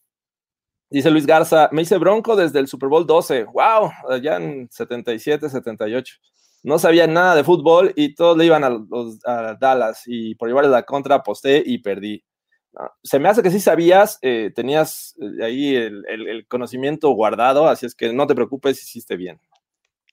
[0.90, 3.44] Dice Luis Garza, me hice bronco desde el Super Bowl 12.
[3.44, 3.90] ¡Wow!
[4.08, 6.14] Allá en 77, 78.
[6.62, 10.48] No sabía nada de fútbol y todos le iban a, los, a Dallas y por
[10.48, 12.24] llevarle la contra aposté y perdí.
[12.72, 17.10] No, se me hace que sí sabías, eh, tenías eh, ahí el, el- el conocimiento
[17.10, 19.40] guardado, así es que no te preocupes, hiciste bien.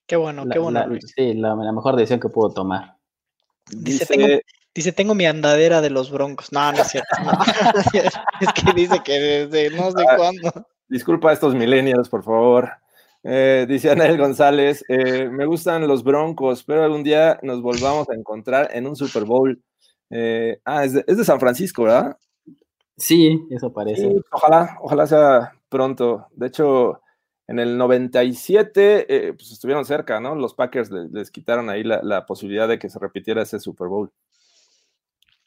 [0.07, 0.85] Qué bueno, La- qué bueno.
[0.87, 2.97] la- sí, la, la mejor decisión que puedo tomar.
[3.69, 4.27] Dice, Dice, tengo,
[4.75, 6.51] dice, tengo mi andadera de los broncos.
[6.51, 7.09] No, no es cierto.
[7.23, 7.31] no.
[8.41, 10.67] es que dice que desde no sé Ah, cuándo.
[10.87, 12.69] Disculpa a estos millennials, por favor.
[13.23, 18.13] Eh, dice Anel González, eh, me gustan los broncos, pero algún día nos volvamos a
[18.15, 19.61] encontrar en un Super Bowl.
[20.09, 22.17] Eh, ah, es de, es de San Francisco, ¿verdad?
[22.97, 24.01] Sí, eso parece.
[24.09, 26.27] Sí, ojalá, ojalá sea pronto.
[26.35, 27.01] De hecho,
[27.47, 30.35] en el 97, eh, pues estuvieron cerca, ¿no?
[30.35, 33.87] Los Packers le- les, quitaron ahí la, la posibilidad de que se repitiera ese Super
[33.87, 34.11] Bowl.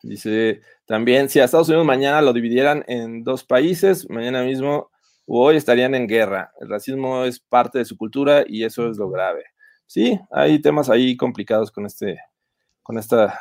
[0.03, 4.90] Dice también, si a Estados Unidos mañana lo dividieran en dos países, mañana mismo
[5.26, 6.53] o hoy estarían en guerra.
[6.61, 9.44] El racismo es parte de su cultura y eso es lo grave.
[9.86, 12.18] Sí, hay temas ahí complicados con, este,
[12.82, 13.38] con esta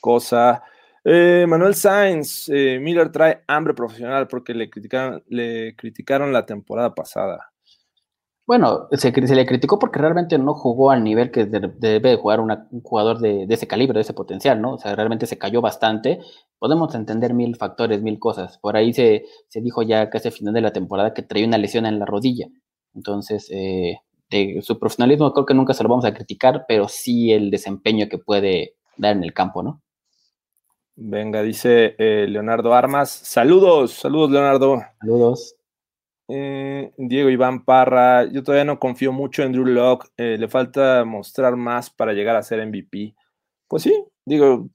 [0.00, 0.62] cosa.
[1.04, 6.94] Eh, Manuel Sainz, eh, Miller trae hambre profesional porque le criticaron, le criticaron la temporada
[6.94, 7.47] pasada.
[8.48, 12.40] Bueno, se, se, le criticó porque realmente no jugó al nivel que de, debe jugar
[12.40, 14.72] una, un jugador de, de, ese calibre, de ese potencial, ¿no?
[14.72, 16.20] O sea, realmente se cayó bastante.
[16.58, 18.56] Podemos entender mil factores, mil cosas.
[18.56, 21.58] Por ahí se, se dijo ya casi al final de la temporada que traía una
[21.58, 22.46] lesión en la rodilla.
[22.94, 23.98] Entonces, eh,
[24.30, 28.08] de su profesionalismo creo que nunca se lo vamos a criticar, pero sí el desempeño
[28.08, 29.82] que puede dar en el campo, ¿no?
[30.96, 33.10] Venga, dice eh, Leonardo Armas.
[33.10, 34.80] Saludos, saludos, Leonardo.
[35.00, 35.57] Saludos.
[36.30, 41.04] Eh, Diego Iván Parra, yo todavía no confío mucho en Drew Locke, eh, le falta
[41.06, 43.14] mostrar más para llegar a ser MVP.
[43.66, 44.68] Pues sí, digo,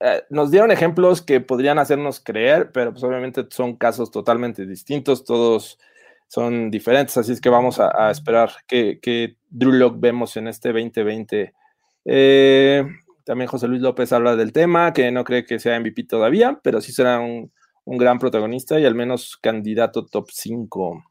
[0.00, 5.24] eh, nos dieron ejemplos que podrían hacernos creer, pero pues obviamente son casos totalmente distintos,
[5.24, 5.78] todos
[6.26, 10.48] son diferentes, así es que vamos a, a esperar que, que, Drew Locke vemos en
[10.48, 11.54] este 2020.
[13.24, 16.80] también José Luis López habla del tema, que no cree que sea MVP todavía, pero
[16.80, 17.52] sí será un
[17.86, 21.04] un gran protagonista y al menos candidato top 5.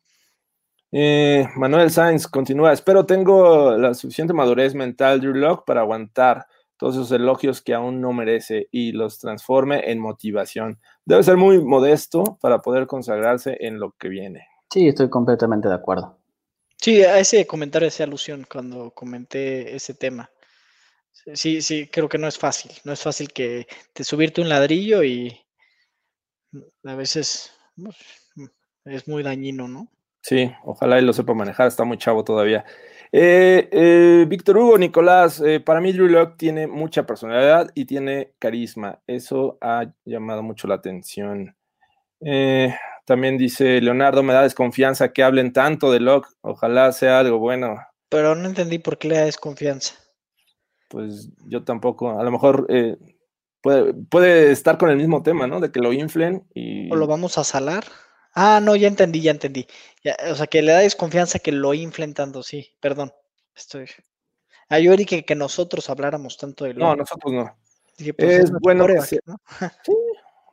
[0.91, 2.71] Eh, Manuel Sainz continúa.
[2.71, 6.45] Espero tengo la suficiente madurez mental, Drew Locke, para aguantar
[6.77, 10.79] todos esos elogios que aún no merece y los transforme en motivación.
[11.05, 14.47] Debe ser muy modesto para poder consagrarse en lo que viene.
[14.71, 16.17] Sí, estoy completamente de acuerdo.
[16.77, 20.29] Sí, a ese comentario hacía alusión cuando comenté ese tema.
[21.33, 22.71] Sí, sí, creo que no es fácil.
[22.83, 25.44] No es fácil que te subirte un ladrillo y,
[26.83, 27.95] a veces pues,
[28.85, 29.89] es muy dañino, ¿no?
[30.21, 32.65] Sí, ojalá él lo sepa manejar, está muy chavo todavía.
[33.11, 38.33] Eh, eh, Víctor Hugo Nicolás, eh, para mí Drew Locke tiene mucha personalidad y tiene
[38.39, 38.99] carisma.
[39.07, 41.55] Eso ha llamado mucho la atención.
[43.05, 46.27] También dice Leonardo, me da desconfianza que hablen tanto de Locke.
[46.41, 47.77] Ojalá sea algo bueno.
[48.09, 49.93] Pero no entendí por qué le da desconfianza.
[50.89, 52.19] Pues yo tampoco.
[52.19, 52.65] A lo mejor
[53.65, 55.59] puede, puede, estar con el mismo tema, ¿no?
[55.59, 56.91] De que lo inflen y...
[56.93, 57.83] ¿O lo vamos a salar?
[58.35, 59.65] Ah, no, ya entendí, ya entendí.
[60.03, 63.11] Ya, o sea, que le da desconfianza que lo inflen tanto, sí, perdón.
[63.55, 63.87] Estoy...
[64.69, 66.85] Ah, yo que, que nosotros habláramos tanto de lo...
[66.85, 67.57] No, nosotros no.
[67.97, 69.19] Dije, pues, es, es bueno que.
[69.25, 69.37] ¿no?
[69.83, 69.93] sí,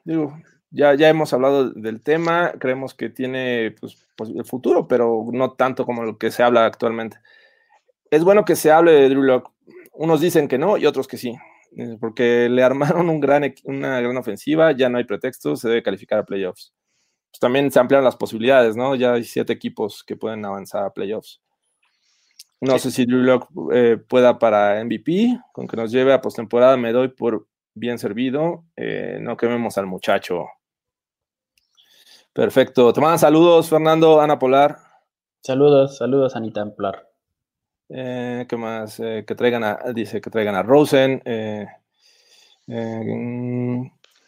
[0.04, 0.38] digo,
[0.70, 5.52] ya, ya hemos hablado del tema, creemos que tiene pues, pues, el futuro, pero no
[5.52, 7.18] tanto como lo que se habla actualmente.
[8.10, 9.50] Es bueno que se hable de Drew Locke.
[9.92, 11.36] Unos dicen que no y otros que sí
[12.01, 16.18] porque le armaron un gran, una gran ofensiva, ya no hay pretexto, se debe calificar
[16.18, 16.73] a playoffs.
[17.31, 18.95] Pues también se ampliaron las posibilidades, ¿no?
[18.95, 21.41] Ya hay siete equipos que pueden avanzar a playoffs.
[22.61, 22.81] No sí.
[22.81, 26.93] sé si Drew Locke eh, pueda para MVP, con que nos lleve a postemporada me
[26.93, 28.64] doy por bien servido.
[28.77, 30.47] Eh, no quememos al muchacho.
[32.33, 32.93] Perfecto.
[32.93, 34.79] Te mandan saludos, Fernando, Ana Polar.
[35.43, 37.11] Saludos, saludos, Anita Polar.
[37.95, 38.99] Eh, ¿Qué más?
[39.01, 41.20] Eh, que traigan a, dice que traigan a Rosen.
[41.26, 41.66] Eh,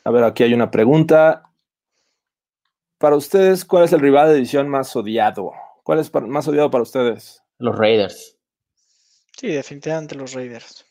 [0.05, 1.45] a ver, aquí hay una pregunta.
[2.99, 5.53] Para ustedes, ¿cuál es el rival de división más odiado?
[5.83, 7.43] ¿Cuál es más odiado para ustedes?
[7.59, 8.37] Los Raiders.
[9.37, 10.85] Sí, definitivamente los Raiders.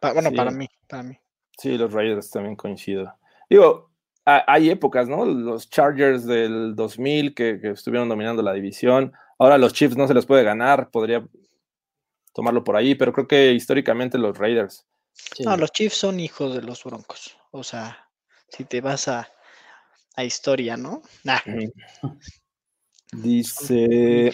[0.00, 0.36] Pa bueno, sí.
[0.36, 1.16] para mí, para mí.
[1.56, 3.14] Sí, los Raiders también coincido.
[3.48, 3.90] Digo,
[4.24, 5.24] hay épocas, ¿no?
[5.24, 9.12] Los Chargers del 2000 que, que estuvieron dominando la división.
[9.38, 10.90] Ahora los Chiefs no se les puede ganar.
[10.90, 11.24] Podría
[12.36, 14.86] tomarlo por ahí, pero creo que históricamente los Raiders.
[15.14, 15.42] Sí.
[15.42, 17.34] No, los Chiefs son hijos de los Broncos.
[17.50, 18.10] O sea,
[18.48, 19.26] si te vas a,
[20.16, 21.00] a historia, ¿no?
[21.24, 21.38] Nah.
[23.12, 24.26] Dice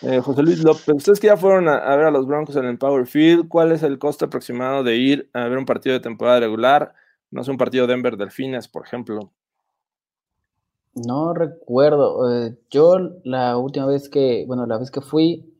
[0.00, 2.64] eh, José Luis López, ustedes que ya fueron a, a, ver a los Broncos en
[2.64, 6.00] el Power Field, ¿cuál es el costo aproximado de ir a ver un partido de
[6.00, 6.94] temporada regular?
[7.30, 9.30] No es un partido Denver Delfines, por ejemplo.
[10.94, 12.46] No recuerdo.
[12.46, 15.55] Eh, yo la última vez que, bueno, la vez que fui,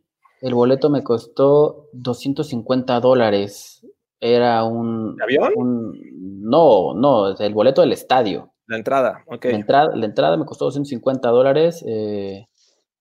[0.47, 3.85] el boleto me costó 250 dólares.
[4.21, 5.21] Era un.
[5.21, 5.53] ¿Avión?
[5.57, 8.53] Un, no, no, el boleto del estadio.
[8.69, 9.45] La entrada, ok.
[9.47, 12.47] La entrada, la entrada me costó 250 dólares, eh,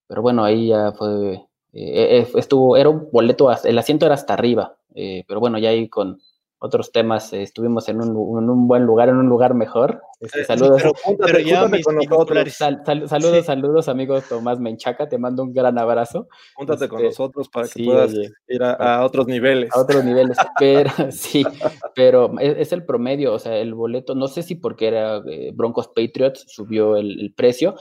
[0.08, 1.40] pero bueno, ahí ya fue.
[1.72, 5.88] Eh, estuvo, era un boleto, el asiento era hasta arriba, eh, pero bueno, ya ahí
[5.88, 6.20] con,
[6.60, 8.10] otros temas, eh, estuvimos en un,
[8.42, 10.02] en un, buen lugar, en un lugar mejor.
[10.20, 12.54] Este, saludos, pero, júntate, pero ya júntate con nosotros.
[12.54, 13.44] Sal, sal, saludos, sí.
[13.44, 16.28] saludos, amigos Tomás Menchaca, te mando un gran abrazo.
[16.56, 19.70] Júntate este, con nosotros para que sí, puedas oye, ir a, a, otros niveles.
[19.76, 21.46] A otros niveles, pero sí,
[21.94, 25.52] pero es, es, el promedio, o sea, el boleto, no sé si porque era eh,
[25.54, 27.76] Broncos Patriots subió el, el, precio,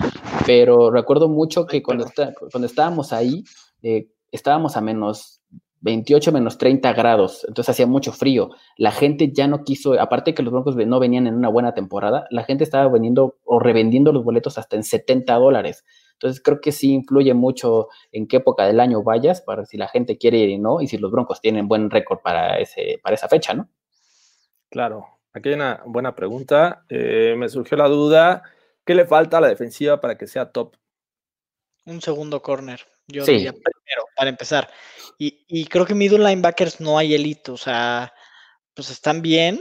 [0.47, 3.45] pero recuerdo mucho que cuando, está, cuando estábamos ahí,
[3.83, 5.41] eh, estábamos a menos
[5.85, 8.51] 28 menos 30 grados, entonces hacía mucho frío.
[8.79, 11.75] La gente ya no quiso, aparte de que los Broncos no venían en una buena
[11.75, 15.85] temporada, la gente estaba vendiendo o revendiendo los boletos hasta en 70 dólares.
[16.15, 19.87] Entonces creo que sí influye mucho en qué época del año vayas, para si la
[19.89, 23.15] gente quiere ir y no, y si los Broncos tienen buen récord para, ese, para
[23.15, 23.69] esa fecha, ¿no?
[24.71, 25.05] Claro,
[25.35, 26.87] aquí hay una buena pregunta.
[26.89, 28.43] Eh, me surgió la duda,
[28.87, 30.77] ¿qué le falta a la defensiva para que sea top?
[31.85, 33.33] Un segundo corner, yo Sí.
[33.33, 33.53] diría
[33.85, 34.69] primero, para empezar.
[35.19, 38.13] Y, y creo que middle linebackers no hay elite, o sea,
[38.75, 39.61] pues están bien.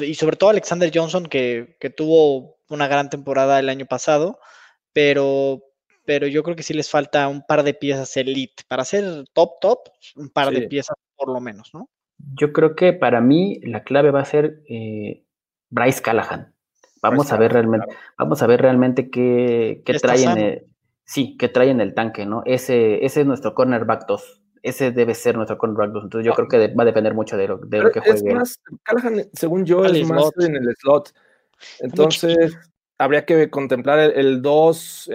[0.00, 4.38] Y sobre todo Alexander Johnson, que, que tuvo una gran temporada el año pasado,
[4.92, 5.62] pero,
[6.04, 8.64] pero yo creo que sí les falta un par de piezas elite.
[8.66, 9.78] Para ser top, top,
[10.16, 11.88] un par de piezas por lo menos, ¿no?
[12.34, 15.24] Yo creo que para mí la clave va a ser eh,
[15.68, 16.54] Bryce Callahan.
[17.02, 20.62] Vamos Bryce a ver Callahan, realmente, vamos a ver realmente qué, qué Ya
[21.12, 22.42] sí, qué trae en el tanque, ¿no?
[22.46, 24.40] Ese, ese es nuestro cornerback 2.
[24.62, 26.04] Ese debe ser nuestro cornerback 2.
[26.04, 26.36] Entonces yo Ah.
[26.36, 28.30] creo que de- va a depender mucho de lo, de lo que es juegue.
[28.30, 28.36] él.
[28.36, 30.42] más, Callahan, según yo, Al es más slot.
[30.48, 31.12] en el slot.
[31.80, 32.56] Entonces,
[32.98, 35.10] habría que contemplar el 2.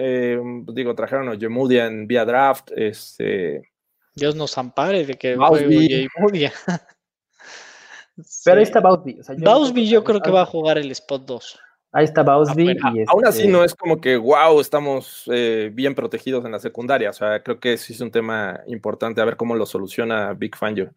[0.72, 2.70] digo, trajeron a Yemudia en vía draft.
[2.76, 3.62] Este,
[4.14, 6.52] Dios nos ampare de que juegue Ojay Mudia.
[8.44, 8.68] Pero ahí Sí.
[8.70, 9.20] está Bausby.
[9.20, 11.60] o sea, yo Bausby yo creo que va a jugar el spot 2.
[11.92, 12.70] Ahí está Bausby.
[12.72, 12.92] Afuera.
[12.94, 16.58] y aún así, este, no es como que, wow, estamos eh, bien protegidos en la
[16.58, 17.10] secundaria.
[17.10, 20.54] O sea, creo que sí es un tema importante a ver cómo lo soluciona Big
[20.54, 20.92] Fangio.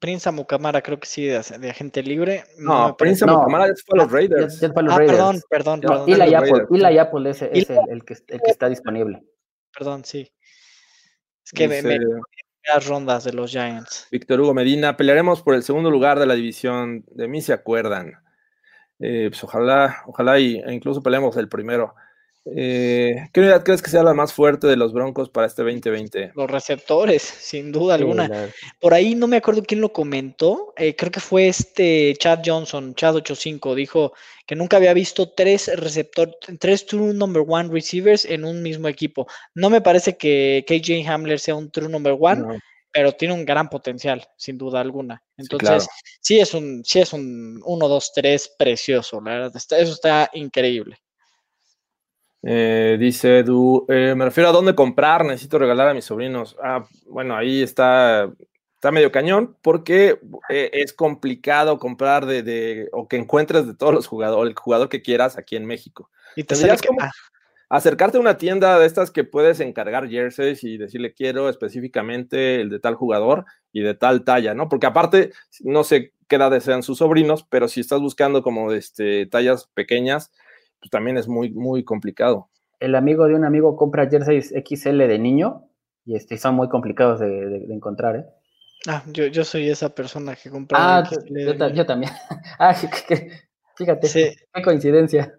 [0.00, 2.44] Prince Amukamara creo que sí de, de agente libre.
[2.58, 3.34] No, me Prince No.
[3.36, 4.60] Amukamara es para los ya- Raiders.
[4.60, 5.16] ya es para los Ah, Raiders.
[5.18, 6.08] perdón, perdón, No, perdón.
[6.10, 9.22] Eli los Apple, es, el, el que, el que está disponible.
[9.76, 10.30] Perdón, sí.
[11.42, 12.04] Es que me, Dice me
[12.74, 14.08] las rondas de los Giants.
[14.10, 17.04] Víctor Hugo Medina, pelearemos por el segundo lugar de la división.
[17.10, 18.12] De mí se acuerdan.
[19.06, 21.94] Eh, pues ojalá, ojalá y, e incluso peleemos el primero.
[22.46, 26.32] Eh, ¿Qué unidad crees que sea la más fuerte de los Broncos para este 2020?
[26.34, 28.48] Los receptores, sin duda alguna.
[28.80, 30.72] Por ahí no me acuerdo quién lo comentó.
[30.76, 34.14] eh, creo que fue este Chad Johnson, Chad85, dijo
[34.46, 39.26] que nunca había visto tres receptores, tres true number one receivers en un mismo equipo.
[39.54, 42.58] No me parece que KJ Hamler sea un true number one, No,
[42.94, 45.20] pero tiene un gran potencial, sin duda alguna.
[45.36, 45.84] Entonces, claro.
[46.20, 49.56] sí es un, sí es un 1, 2, 3 precioso, la verdad.
[49.56, 50.96] está- eso está increíble.
[52.42, 56.56] Eh, dice Edu, eh, me refiero a dónde comprar, necesito regalar a mis sobrinos.
[56.62, 58.30] Ah, bueno, ahí está,
[58.74, 63.94] está medio cañón porque eh, es complicado comprar de, de- o que encuentres de todos
[63.94, 66.10] los jugadores, el jugador que quieras aquí en México.
[66.36, 67.10] Y te Tendrías sale como- ah,
[67.76, 72.70] acercarte a una tienda de estas que puedes encargar jerseys y decirle quiero específicamente el
[72.70, 74.68] de tal jugador y de tal talla, ¿no?
[74.68, 79.26] Porque aparte, no sé qué edad sean sus sobrinos, pero si estás buscando como este,
[79.26, 80.32] tallas pequeñas,
[80.80, 82.48] pues también es muy, muy complicado.
[82.80, 85.68] El amigo de un amigo compra jerseys XL de niño
[86.04, 88.24] y este, son muy complicados de, de- de encontrar, ¿eh?
[88.86, 90.78] ah, yo, yo soy esa persona que compra.
[90.98, 92.12] Ah, XL yo, yo también.
[92.58, 93.30] Ah, que- que-
[93.76, 94.36] fíjate, Sí.
[94.52, 95.34] qué coincidencia.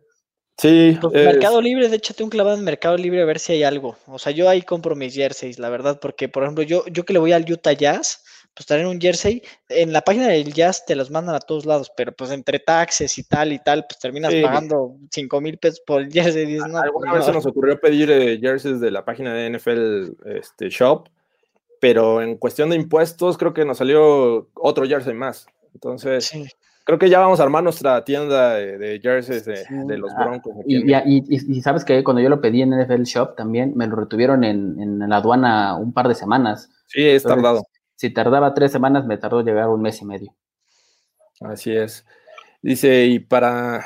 [0.58, 3.54] Sí, Pues es- Mercado Libre, de tengo un clavado en Mercado Libre a ver si
[3.54, 3.98] hay algo.
[4.08, 7.12] O sea, yo ahí compro mis jerseys, la verdad, porque, por ejemplo, yo, yo que
[7.14, 8.24] le voy al Utah Jazz,
[8.54, 11.92] pues traer un jersey, en la página del Jazz te los mandan a todos lados,
[11.98, 14.42] pero pues entre taxes y tal y tal, pues terminas Sí.
[14.42, 16.46] pagando 5 mil pesos por el jersey.
[16.46, 17.36] dices, no, alguna pues, vez se no.
[17.40, 21.10] nos ocurrió pedir eh, jerseys de la página de NFL este, Shop,
[21.82, 25.48] pero en cuestión de impuestos creo que nos salió otro jersey más.
[25.74, 26.46] Entonces, Sí.
[26.86, 30.24] Creo que ya vamos a armar nuestra tienda de, de jerseys de, de los Ah,
[30.26, 30.54] Broncos.
[30.66, 33.88] Y, y- y- y sabes que cuando yo lo pedí en NFL Shop también me
[33.88, 36.70] lo retuvieron en, en la aduana un par de semanas.
[36.88, 37.64] Sí, es Entonces, tardado.
[37.96, 40.36] Si tardaba tres semanas, me tardó llegar un mes y medio.
[41.42, 42.06] Así es.
[42.62, 43.84] Dice, y para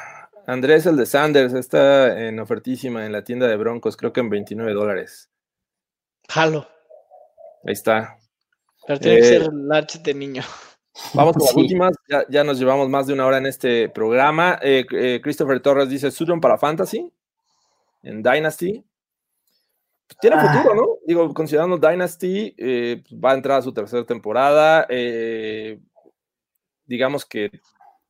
[0.48, 4.30] Andrés, el de Sanders, está en ofertísima en la tienda de Broncos, creo que en
[4.30, 5.30] 29 dólares.
[6.28, 6.68] Jalo.
[7.66, 8.18] Ahí está.
[8.88, 10.44] Pero tiene que Eh, ser large de niño.
[11.14, 11.60] Vamos con las Sí.
[11.62, 11.94] últimas.
[12.08, 14.60] Ya, ya nos llevamos más de una hora en este programa.
[14.62, 17.12] Eh, eh, Christopher Torres dice: Sutton para Fantasy
[18.04, 18.84] en Dynasty.
[20.22, 20.54] Tiene Ah.
[20.54, 20.88] futuro, ¿no?
[21.06, 24.86] Digo, considerando Dynasty, eh, pues va a entrar a su tercera temporada.
[26.86, 27.52] digamos que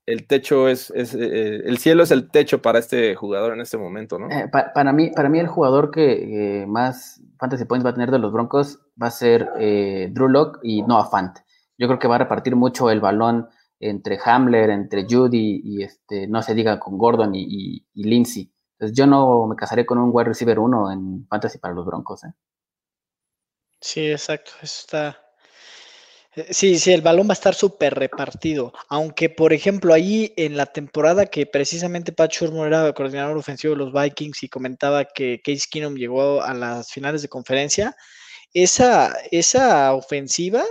[0.06, 4.18] el techo es, es, el cielo es el techo para este jugador en este momento,
[4.18, 4.30] ¿no?
[4.52, 8.20] Pa- para, mí, para mí el jugador que más fantasy points va a tener de
[8.20, 9.50] los Broncos va a ser
[10.14, 11.38] Drew Lock y Noah Fant.
[11.80, 13.48] Yo creo que va a repartir mucho el balón
[13.80, 18.52] entre Hamler, entre Judy y este, no se diga con Gordon y, y, y Lindsey.
[18.74, 22.24] Entonces yo no me casaré con un wide receiver uno en fantasy para los Broncos.
[22.26, 22.34] ¿eh?
[23.82, 24.52] Sí, exacto.
[24.62, 25.22] Eso está.
[26.36, 28.74] eh, Sí, sí, el balón va a estar súper repartido.
[28.90, 33.80] Aunque, por ejemplo, ahí en la temporada que precisamente Pat Shurmur era coordinador ofensivo de
[33.80, 37.96] los Vikings y comentaba que Case Keenum llegó a las finales de conferencia,
[38.54, 40.64] esa, esa ofensiva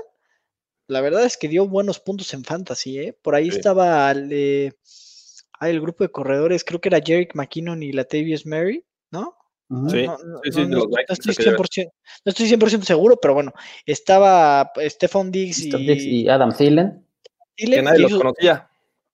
[0.89, 3.12] la verdad es que dio buenos puntos en fantasy, ¿eh?
[3.23, 3.59] Por ahí Sí.
[3.59, 4.73] estaba el, eh,
[5.60, 9.36] el grupo de corredores, creo que era Jerick McKinnon y Latavius Mary, ¿no?
[9.90, 11.05] Sí, No, estoy hay
[11.36, 11.56] que ver.
[11.56, 11.93] 100%,
[12.24, 13.52] no estoy 100% seguro, pero bueno,
[13.85, 17.05] estaba eh, Stephon Diggs Diggs y Adam Thielen.
[17.55, 18.70] Thielen, Que nadie y los conocía.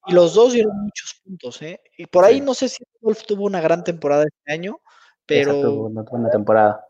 [0.07, 1.81] y los dos dieron muchos puntos, ¿eh?
[1.99, 2.41] Y por ahí Sí.
[2.43, 4.81] no sé si Wolf tuvo una gran temporada este año,
[5.27, 6.87] pero Exacto, buena, buena temporada.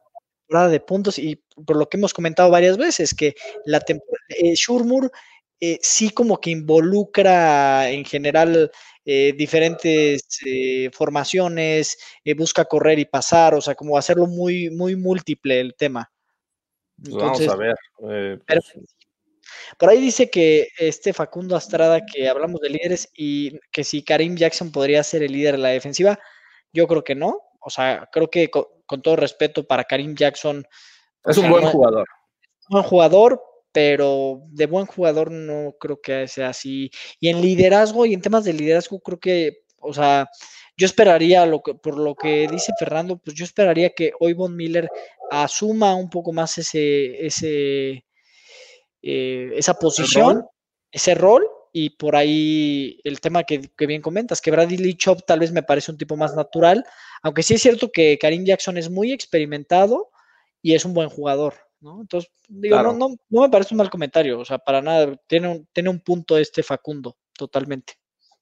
[0.47, 1.37] temporada de puntos y
[1.67, 4.25] por lo que hemos comentado varias veces, que la temporada,
[4.55, 5.11] Shurmur
[5.61, 8.71] eh, sí como que involucra en general
[9.05, 14.97] eh, diferentes eh, formaciones, eh, busca correr y pasar, o sea, como hacerlo muy, muy
[14.97, 16.11] múltiple el tema.
[17.03, 17.77] Pues vamos a ver.
[18.11, 18.87] eh, pero pues,
[19.79, 24.37] por ahí dice que este Facundo Astrada, que hablamos de líderes y que si Karim
[24.37, 26.19] Jackson podría ser el líder de la defensiva,
[26.73, 27.41] yo creo que no.
[27.61, 30.67] O sea, creo que con, con todo respeto para Karim Jackson.
[31.25, 32.07] Es un sea, buen jugador.
[32.69, 33.43] buen jugador,
[33.73, 36.91] pero de buen jugador no creo que sea así.
[37.19, 40.29] Y en liderazgo y en temas de liderazgo creo que, o sea,
[40.77, 44.57] yo esperaría, lo que, por lo que dice Fernando, pues yo esperaría que hoy Von
[44.57, 44.89] Miller
[45.31, 48.05] asuma un poco más ese, ese,
[49.03, 50.49] eh, esa posición, rol.
[50.91, 51.47] ese rol.
[51.77, 55.65] Y por ahí el tema que, que bien comentas, que Bradley Chop tal vez me
[55.65, 56.85] parece un tipo más natural,
[57.23, 60.13] aunque sí es cierto que Karim Jackson es muy experimentado
[60.65, 62.01] y es un buen jugador, ¿no?
[62.01, 62.95] Entonces, digo, Claro.
[62.95, 65.91] no, no, no me parece un mal comentario, o sea, para nada, tiene un, tiene
[65.91, 67.93] un punto este Facundo, totalmente.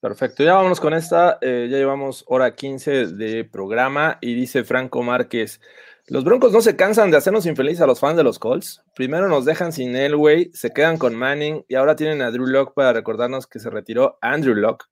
[0.00, 1.38] Perfecto, ya vámonos con esta.
[1.40, 5.60] eh, ya llevamos hora 15 de programa y dice Franco Márquez.
[6.06, 8.82] Los Broncos no se cansan de hacernos infelices a los fans de los Colts.
[8.94, 12.74] Primero nos dejan sin Elway, se quedan con Manning y ahora tienen a Drew Locke
[12.74, 14.84] para recordarnos que se retiró Andrew Locke.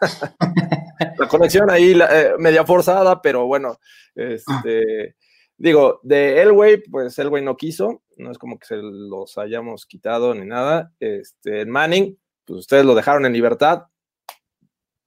[1.18, 3.78] la conexión ahí la- eh, media forzada, pero bueno,
[4.14, 5.16] este,
[5.62, 10.34] digo, de Elway, pues Elway no quiso, no es como que se los hayamos quitado
[10.34, 10.92] ni nada.
[10.98, 13.84] Este, Manning, pues ustedes lo dejaron en libertad,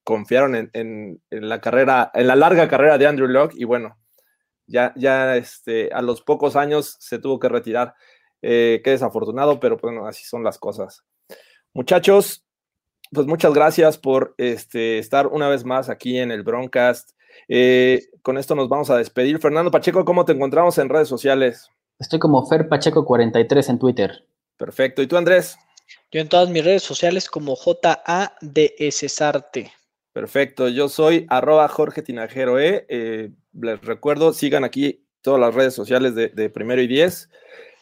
[0.06, 3.98] confiaron en, la carrera, en la larga carrera de Andrew Locke y bueno,
[4.66, 7.94] ya, ya este, a los pocos años se tuvo que retirar.
[8.42, 11.04] Eh, qué desafortunado, pero bueno, así son las cosas.
[11.74, 12.46] Muchachos,
[13.12, 17.12] pues muchas gracias por este, estar una vez más aquí en el Broncast.
[17.48, 19.40] Eh, con esto nos vamos a despedir.
[19.40, 21.70] Fernando Pacheco, ¿cómo te encontramos en redes sociales?
[22.00, 24.26] Estoy como Fer Pacheco 43 en Twitter.
[24.58, 25.02] Perfecto.
[25.02, 25.58] ¿Y tú, Andrés?
[26.12, 29.72] Yo en todas mis redes sociales como JADS Sarte.
[30.14, 32.86] Perfecto, yo soy arroba Jorge Tinajero E.
[32.90, 37.30] Eh, les recuerdo, sigan aquí todas las redes sociales de, de Primero y Diez.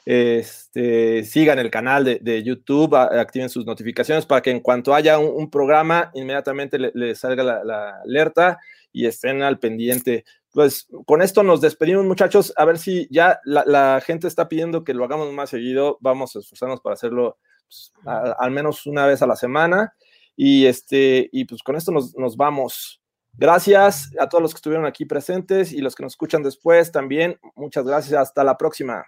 [0.05, 4.93] Este, sigan el canal de, de YouTube, a- activen sus notificaciones para que en cuanto
[4.93, 8.59] haya un, un programa, inmediatamente le- les salga la, la alerta
[8.94, 10.24] y estén al pendiente.
[10.52, 12.53] Pues con esto nos despedimos, muchachos.
[12.56, 15.98] A ver si ya la, la gente está pidiendo que lo hagamos más seguido.
[15.99, 19.94] Vamos a esforzarnos para hacerlo pues, a- al menos una vez a la semana.
[20.36, 23.02] Y este, y pues con esto nos, nos vamos.
[23.36, 27.40] Gracias a todos los que estuvieron aquí presentes y los que nos escuchan después también.
[27.56, 28.14] Muchas gracias.
[28.20, 29.03] Hasta la próxima.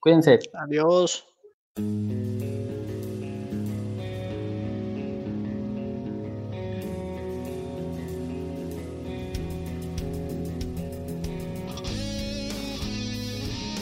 [0.00, 0.40] Cuídense.
[0.54, 1.24] Adiós.